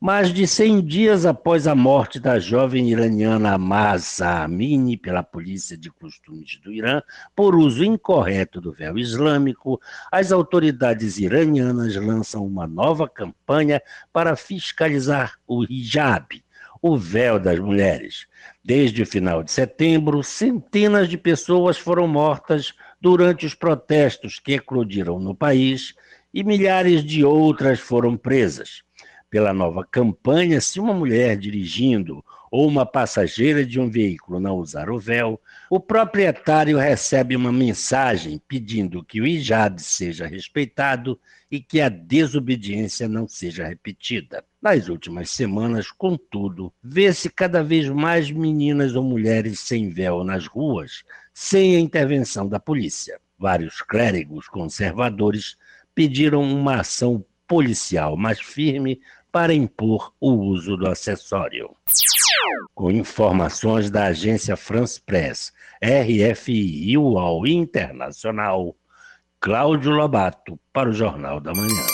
[0.00, 5.90] Mais de 100 dias após a morte da jovem iraniana Mahsa Amini pela polícia de
[5.90, 7.02] costumes do Irã
[7.34, 9.80] por uso incorreto do véu islâmico,
[10.12, 13.82] as autoridades iranianas lançam uma nova campanha
[14.12, 16.40] para fiscalizar o hijab,
[16.80, 18.26] o véu das mulheres.
[18.64, 25.18] Desde o final de setembro, centenas de pessoas foram mortas durante os protestos que eclodiram
[25.18, 25.94] no país
[26.32, 28.82] e milhares de outras foram presas.
[29.30, 34.90] Pela nova campanha, se uma mulher dirigindo ou uma passageira de um veículo não usar
[34.90, 35.40] o véu,
[35.70, 43.08] o proprietário recebe uma mensagem pedindo que o hijab seja respeitado e que a desobediência
[43.08, 44.44] não seja repetida.
[44.60, 51.04] Nas últimas semanas, contudo, vê-se cada vez mais meninas ou mulheres sem véu nas ruas,
[51.32, 53.20] sem a intervenção da polícia.
[53.38, 55.56] Vários clérigos conservadores
[55.94, 59.00] pediram uma ação policial mais firme
[59.32, 61.70] para impor o uso do acessório.
[62.74, 65.52] Com informações da agência France Press,
[65.82, 68.76] RFI e UOL Internacional,
[69.40, 71.86] Cláudio Lobato para o Jornal da Manhã.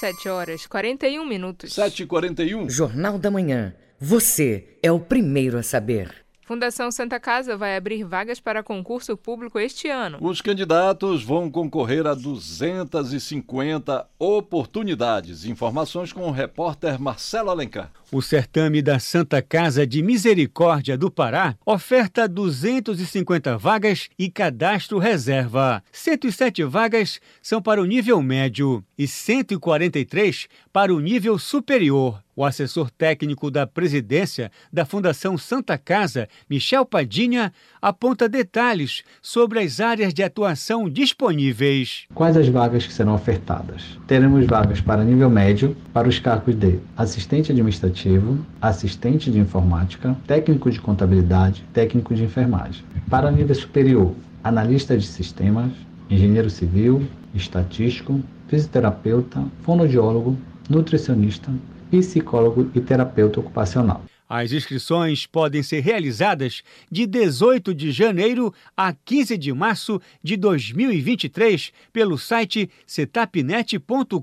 [0.00, 1.74] 7 horas 41 minutos.
[1.74, 2.68] 7h41.
[2.68, 3.74] Jornal da Manhã.
[3.98, 6.25] Você é o primeiro a saber.
[6.46, 10.16] Fundação Santa Casa vai abrir vagas para concurso público este ano.
[10.20, 15.44] Os candidatos vão concorrer a 250 oportunidades.
[15.44, 17.90] Informações com o repórter Marcelo Alencar.
[18.12, 25.82] O certame da Santa Casa de Misericórdia do Pará oferta 250 vagas e cadastro reserva.
[25.90, 32.22] 107 vagas são para o nível médio e 143 para o nível superior.
[32.38, 39.80] O assessor técnico da presidência da Fundação Santa Casa, Michel Padinha, aponta detalhes sobre as
[39.80, 42.04] áreas de atuação disponíveis.
[42.14, 43.98] Quais as vagas que serão ofertadas?
[44.06, 50.70] Teremos vagas para nível médio para os cargos de assistente administrativo, assistente de informática, técnico
[50.70, 52.84] de contabilidade, técnico de enfermagem.
[53.08, 54.14] Para nível superior,
[54.44, 55.72] analista de sistemas,
[56.10, 57.02] engenheiro civil,
[57.34, 60.36] estatístico, fisioterapeuta, fonoaudiólogo,
[60.68, 61.50] nutricionista,
[61.90, 64.02] psicólogo e terapeuta ocupacional.
[64.28, 71.72] As inscrições podem ser realizadas de 18 de janeiro a 15 de março de 2023
[71.92, 74.20] pelo site setapnet.com.br.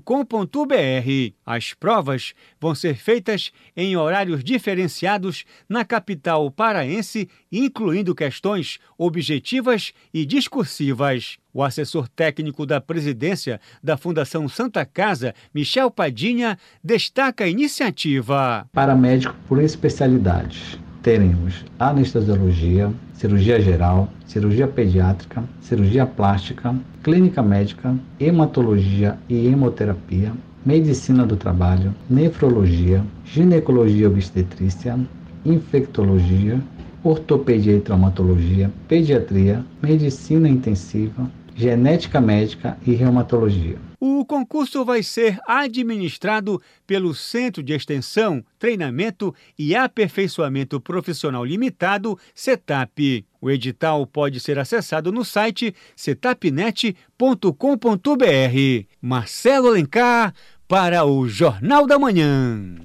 [1.46, 10.26] As provas vão ser feitas em horários diferenciados na capital paraense, incluindo questões objetivas e
[10.26, 11.38] discursivas.
[11.54, 18.66] O assessor técnico da presidência da Fundação Santa Casa, Michel Padinha, destaca a iniciativa.
[18.72, 26.74] Para médico por especialidades, teremos anestesiologia, cirurgia geral, cirurgia pediátrica, cirurgia plástica,
[27.04, 30.32] clínica médica, hematologia e hemoterapia,
[30.66, 34.98] medicina do trabalho, nefrologia, ginecologia obstetrícia,
[35.44, 36.60] infectologia,
[37.04, 43.78] ortopedia e traumatologia, pediatria, medicina intensiva, genética médica e reumatologia.
[44.00, 53.24] O concurso vai ser administrado pelo Centro de Extensão, Treinamento e Aperfeiçoamento Profissional Limitado, CETAP.
[53.40, 56.94] O edital pode ser acessado no site setapnet.com.br.
[59.00, 60.34] Marcelo Alencar
[60.68, 62.76] para o Jornal da Manhã.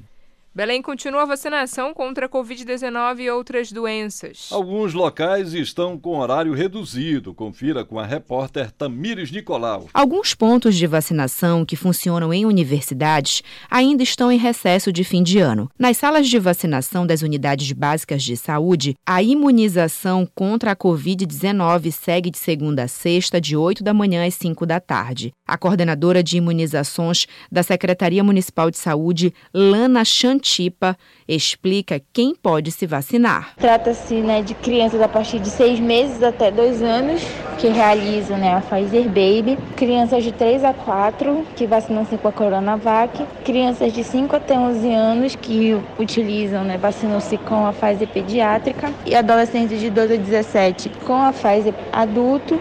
[0.60, 4.50] Belém continua a vacinação contra a Covid-19 e outras doenças.
[4.52, 7.34] Alguns locais estão com horário reduzido.
[7.34, 9.88] Confira com a repórter Tamires Nicolau.
[9.94, 13.42] Alguns pontos de vacinação que funcionam em universidades
[13.72, 15.72] ainda estão em recesso de fim de ano.
[15.80, 22.30] Nas salas de vacinação das unidades básicas de saúde, a imunização contra a Covid-19 segue
[22.30, 25.32] de segunda a sexta, de 8 da manhã às 5 da tarde.
[25.48, 30.98] A coordenadora de imunizações da Secretaria Municipal de Saúde, Lana Chantier, Tipa
[31.28, 33.54] explica quem pode se vacinar.
[33.58, 37.22] Trata-se né, de crianças a partir de seis meses até dois anos
[37.60, 42.32] que realizam né, a Pfizer Baby, crianças de 3 a 4 que vacinam-se com a
[42.32, 48.92] Coronavac, crianças de 5 até 11 anos que utilizam, né, vacinam-se com a Pfizer pediátrica
[49.06, 52.60] e adolescentes de 12 a 17 com a Pfizer adulto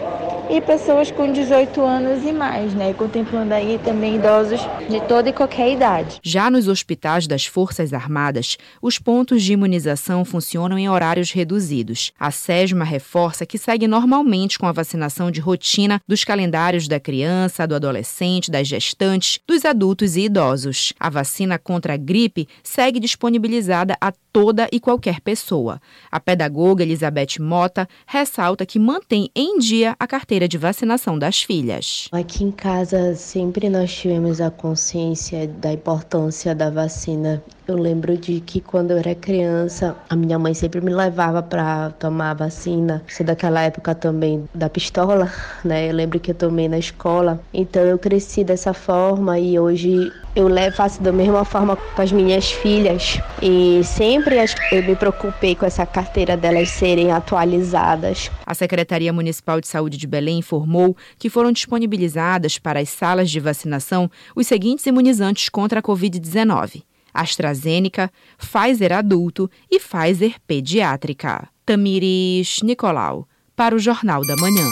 [0.51, 2.95] e pessoas com 18 anos e mais, né?
[2.95, 6.18] Contemplando aí também idosos de toda e qualquer idade.
[6.22, 12.12] Já nos hospitais das Forças Armadas, os pontos de imunização funcionam em horários reduzidos.
[12.18, 17.66] A SESMA reforça que segue normalmente com a vacinação de rotina dos calendários da criança,
[17.66, 20.92] do adolescente, das gestantes, dos adultos e idosos.
[20.98, 25.80] A vacina contra a gripe segue disponibilizada a toda e qualquer pessoa.
[26.10, 32.08] A pedagoga Elizabeth Mota ressalta que mantém em dia a carteira de vacinação das filhas.
[32.12, 38.40] Aqui em casa sempre nós tivemos a consciência da importância da vacina eu lembro de
[38.40, 43.02] que quando eu era criança, a minha mãe sempre me levava para tomar vacina.
[43.06, 45.30] Sou daquela época também da pistola,
[45.62, 45.90] né?
[45.90, 47.38] Eu lembro que eu tomei na escola.
[47.52, 52.50] Então eu cresci dessa forma e hoje eu faço da mesma forma com as minhas
[52.50, 53.20] filhas.
[53.42, 54.36] E sempre
[54.72, 58.30] eu me preocupei com essa carteira delas serem atualizadas.
[58.46, 63.40] A Secretaria Municipal de Saúde de Belém informou que foram disponibilizadas para as salas de
[63.40, 66.88] vacinação os seguintes imunizantes contra a Covid-19.
[67.20, 71.48] AstraZeneca, Pfizer adulto e Pfizer pediátrica.
[71.64, 74.66] Tamiris Nicolau, para o Jornal da Manhã.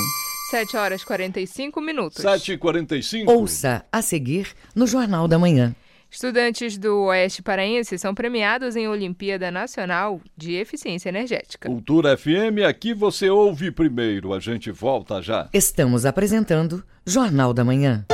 [0.51, 2.23] 7 horas 45 minutos.
[2.23, 5.75] 7 e 45 Ouça a seguir no Jornal da Manhã.
[6.09, 11.69] Estudantes do Oeste Paraense são premiados em Olimpíada Nacional de Eficiência Energética.
[11.69, 14.33] Cultura FM, aqui você ouve primeiro.
[14.33, 15.49] A gente volta já.
[15.53, 18.07] Estamos apresentando Jornal da Manhã.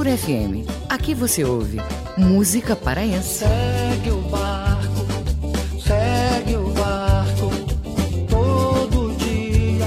[0.00, 0.64] Cultura FM.
[0.88, 1.78] Aqui você ouve
[2.16, 3.40] música paraense.
[3.40, 5.06] Segue o barco,
[5.78, 7.50] segue o barco.
[8.26, 9.84] Todo dia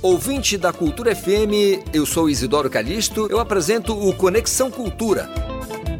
[0.00, 5.51] Ouvinte da Cultura FM, eu sou Isidoro Calixto, eu apresento o Conexão Cultura.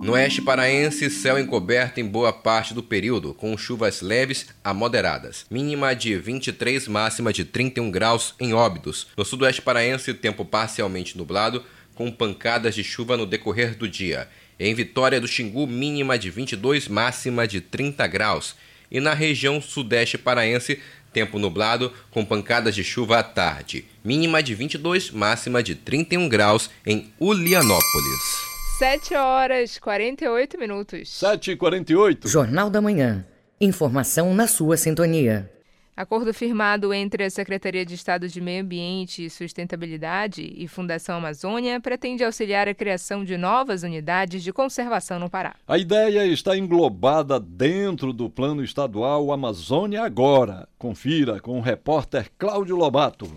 [0.00, 5.44] No oeste paraense, céu encoberto em boa parte do período, com chuvas leves a moderadas.
[5.50, 9.08] Mínima de 23, máxima de 31 graus em Óbidos.
[9.16, 11.64] No sudoeste paraense, tempo parcialmente nublado,
[11.96, 14.28] com pancadas de chuva no decorrer do dia.
[14.58, 18.54] Em Vitória do Xingu, mínima de 22, máxima de 30 graus.
[18.90, 20.78] E na região sudeste paraense,
[21.12, 23.84] tempo nublado, com pancadas de chuva à tarde.
[24.04, 28.47] Mínima de 22, máxima de 31 graus em Ulianópolis.
[28.78, 31.08] 7 horas 48 minutos.
[31.08, 33.26] 7 e 48 Jornal da Manhã.
[33.60, 35.50] Informação na sua sintonia.
[35.96, 41.80] Acordo firmado entre a Secretaria de Estado de Meio Ambiente e Sustentabilidade e Fundação Amazônia
[41.80, 45.56] pretende auxiliar a criação de novas unidades de conservação no Pará.
[45.66, 50.68] A ideia está englobada dentro do Plano Estadual Amazônia Agora.
[50.78, 53.28] Confira com o repórter Cláudio Lobato.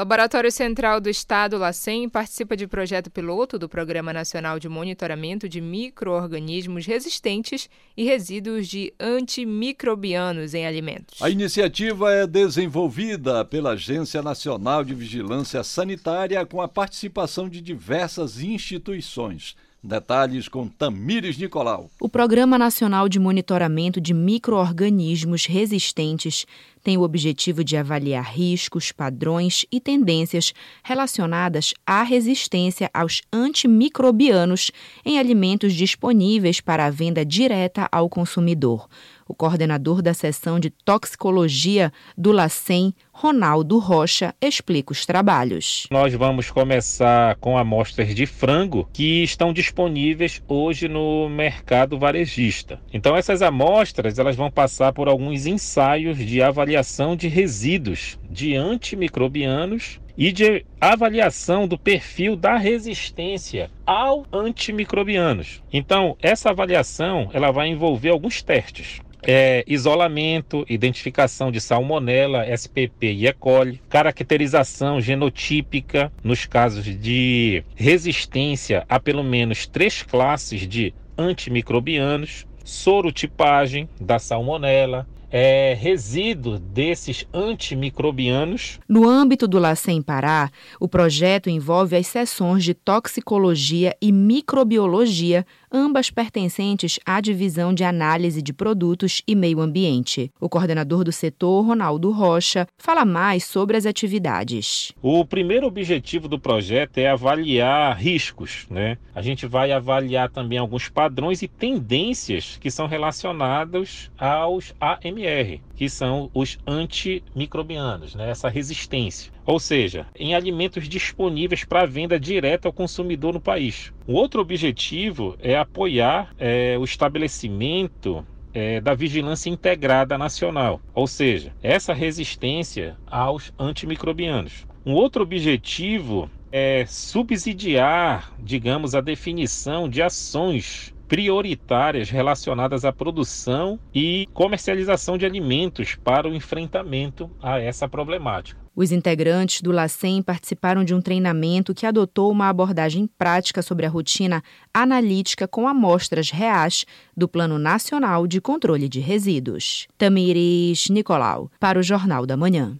[0.00, 5.60] Laboratório Central do Estado, LACEN, participa de projeto piloto do Programa Nacional de Monitoramento de
[5.60, 11.20] Microorganismos Resistentes e Resíduos de Antimicrobianos em Alimentos.
[11.20, 18.40] A iniciativa é desenvolvida pela Agência Nacional de Vigilância Sanitária com a participação de diversas
[18.40, 19.54] instituições.
[19.82, 21.90] Detalhes com Tamires Nicolau.
[21.98, 26.44] O Programa Nacional de Monitoramento de Microorganismos Resistentes
[26.82, 30.52] tem o objetivo de avaliar riscos, padrões e tendências
[30.82, 34.70] relacionadas à resistência aos antimicrobianos
[35.04, 38.88] em alimentos disponíveis para a venda direta ao consumidor.
[39.30, 45.86] O coordenador da seção de toxicologia do LACEN, Ronaldo Rocha, explica os trabalhos.
[45.88, 52.80] Nós vamos começar com amostras de frango que estão disponíveis hoje no mercado varejista.
[52.92, 60.00] Então essas amostras elas vão passar por alguns ensaios de avaliação de resíduos de antimicrobianos
[60.18, 65.62] e de avaliação do perfil da resistência ao antimicrobianos.
[65.72, 73.26] Então, essa avaliação ela vai envolver alguns testes é, isolamento, identificação de salmonela, SPP e
[73.26, 73.32] E.
[73.32, 83.88] coli, caracterização genotípica nos casos de resistência a pelo menos três classes de antimicrobianos, sorotipagem
[84.00, 88.80] da salmonela, é, resíduo desses antimicrobianos.
[88.88, 90.50] No âmbito do LACEN Pará,
[90.80, 98.42] o projeto envolve as sessões de toxicologia e microbiologia, ambas pertencentes à divisão de análise
[98.42, 100.30] de produtos e meio ambiente.
[100.40, 104.92] O coordenador do setor, Ronaldo Rocha, fala mais sobre as atividades.
[105.00, 108.98] O primeiro objetivo do projeto é avaliar riscos, né?
[109.14, 115.88] A gente vai avaliar também alguns padrões e tendências que são relacionados aos AMR, que
[115.88, 118.28] são os antimicrobianos, né?
[118.28, 119.32] essa resistência.
[119.46, 123.90] Ou seja, em alimentos disponíveis para venda direta ao consumidor no país.
[124.06, 128.22] O outro objetivo é apoiar é, o estabelecimento
[128.52, 134.66] é, da vigilância integrada nacional, ou seja, essa resistência aos antimicrobianos.
[134.84, 144.28] Um outro objetivo é subsidiar, digamos, a definição de ações prioritárias relacionadas à produção e
[144.32, 148.60] comercialização de alimentos para o enfrentamento a essa problemática.
[148.76, 153.88] Os integrantes do LACEN participaram de um treinamento que adotou uma abordagem prática sobre a
[153.88, 154.40] rotina
[154.72, 156.86] analítica com amostras reais
[157.16, 159.88] do Plano Nacional de Controle de Resíduos.
[159.98, 162.78] Tamires Nicolau, para o Jornal da Manhã.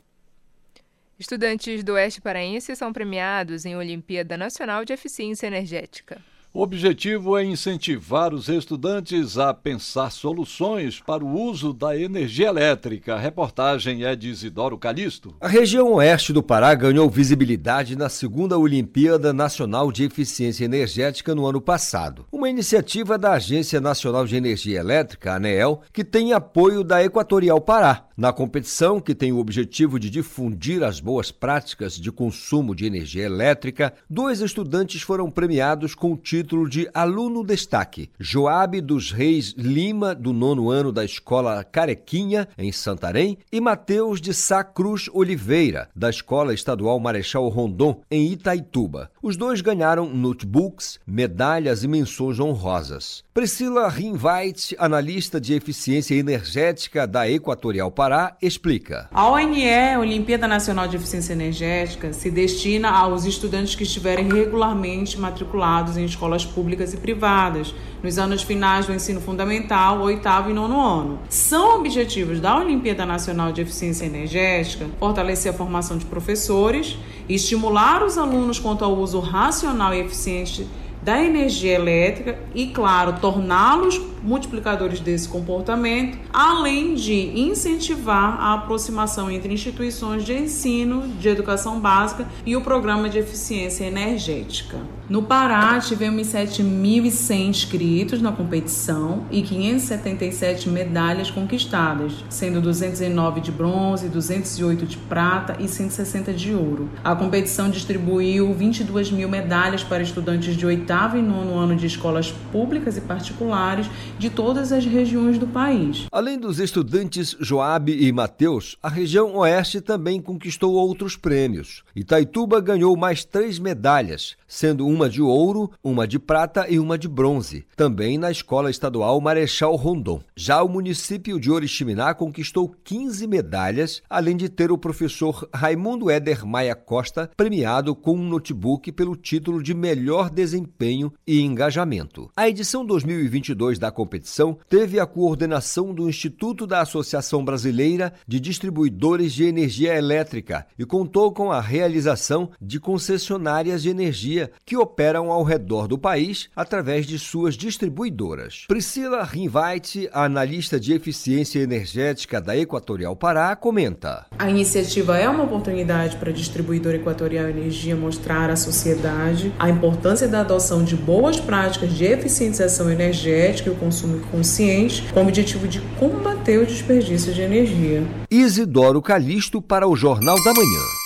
[1.19, 6.30] Estudantes do Oeste Paraense são premiados em Olimpíada Nacional de Eficiência Energética.
[6.53, 13.15] O objetivo é incentivar os estudantes a pensar soluções para o uso da energia elétrica.
[13.15, 15.33] A reportagem é de Isidoro Calixto.
[15.41, 21.47] A região oeste do Pará ganhou visibilidade na segunda Olimpíada Nacional de Eficiência Energética no
[21.47, 22.27] ano passado.
[22.33, 28.07] Uma iniciativa da Agência Nacional de Energia Elétrica, ANEEL, que tem apoio da Equatorial Pará.
[28.21, 33.25] Na competição, que tem o objetivo de difundir as boas práticas de consumo de energia
[33.25, 38.11] elétrica, dois estudantes foram premiados com o título de aluno destaque.
[38.19, 44.35] Joabe dos Reis Lima, do nono ano da Escola Carequinha, em Santarém, e Mateus de
[44.35, 49.11] Sá Cruz Oliveira, da Escola Estadual Marechal Rondon, em Itaituba.
[49.23, 53.23] Os dois ganharam notebooks, medalhas e menções honrosas.
[53.35, 59.11] Priscila Rinvait, analista de eficiência energética da Equatorial Pará explica.
[59.13, 65.99] A ONE, Olimpíada Nacional de Eficiência Energética, se destina aos estudantes que estiverem regularmente matriculados
[65.99, 71.19] em escolas públicas e privadas, nos anos finais do ensino fundamental, oitavo e nono ano.
[71.29, 76.99] São objetivos da Olimpíada Nacional de Eficiência Energética fortalecer a formação de professores,
[77.29, 80.67] estimular os alunos quanto ao uso racional e eficiente
[81.03, 89.53] da energia elétrica e, claro, torná-los multiplicadores desse comportamento, além de incentivar a aproximação entre
[89.53, 94.79] instituições de ensino, de educação básica e o programa de eficiência energética.
[95.11, 104.09] No Pará, tivemos 7.100 inscritos na competição e 577 medalhas conquistadas, sendo 209 de bronze,
[104.09, 106.89] 208 de prata e 160 de ouro.
[107.03, 112.31] A competição distribuiu 22 mil medalhas para estudantes de oitavo e nono ano de escolas
[112.53, 116.07] públicas e particulares de todas as regiões do país.
[116.13, 121.83] Além dos estudantes Joabe e Mateus, a região oeste também conquistou outros prêmios.
[121.97, 127.09] Itaituba ganhou mais três medalhas, sendo uma de ouro, uma de prata e uma de
[127.09, 130.21] bronze, também na Escola Estadual Marechal Rondon.
[130.37, 136.45] Já o município de Oriximiná conquistou 15 medalhas, além de ter o professor Raimundo Éder
[136.45, 142.31] Maia Costa premiado com um notebook pelo título de melhor desempenho e engajamento.
[142.37, 149.33] A edição 2022 da competição teve a coordenação do Instituto da Associação Brasileira de Distribuidores
[149.33, 154.90] de Energia Elétrica e contou com a realização de concessionárias de energia que operam
[155.31, 158.65] ao redor do país através de suas distribuidoras.
[158.69, 166.17] Priscila Rinvait, analista de eficiência energética da Equatorial Pará, comenta: A iniciativa é uma oportunidade
[166.17, 171.93] para a distribuidora Equatorial Energia mostrar à sociedade a importância da adoção de boas práticas
[171.93, 177.43] de eficientização energética e o consumo consciente, com o objetivo de combater o desperdício de
[177.43, 178.03] energia.
[178.31, 181.00] Isidoro Calixto para o Jornal da Manhã.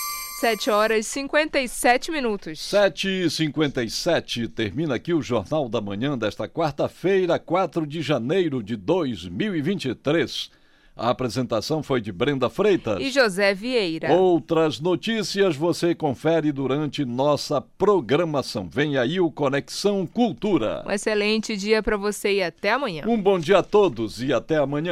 [0.45, 2.61] 7 horas e 57 minutos.
[2.61, 8.75] 7 e 57 termina aqui o Jornal da Manhã desta quarta-feira, 4 de janeiro de
[8.75, 10.51] 2023.
[10.95, 14.13] A apresentação foi de Brenda Freitas e José Vieira.
[14.13, 18.69] Outras notícias você confere durante nossa programação.
[18.69, 20.83] Vem aí o Conexão Cultura.
[20.85, 23.03] Um excelente dia para você e até amanhã.
[23.07, 24.91] Um bom dia a todos e até amanhã.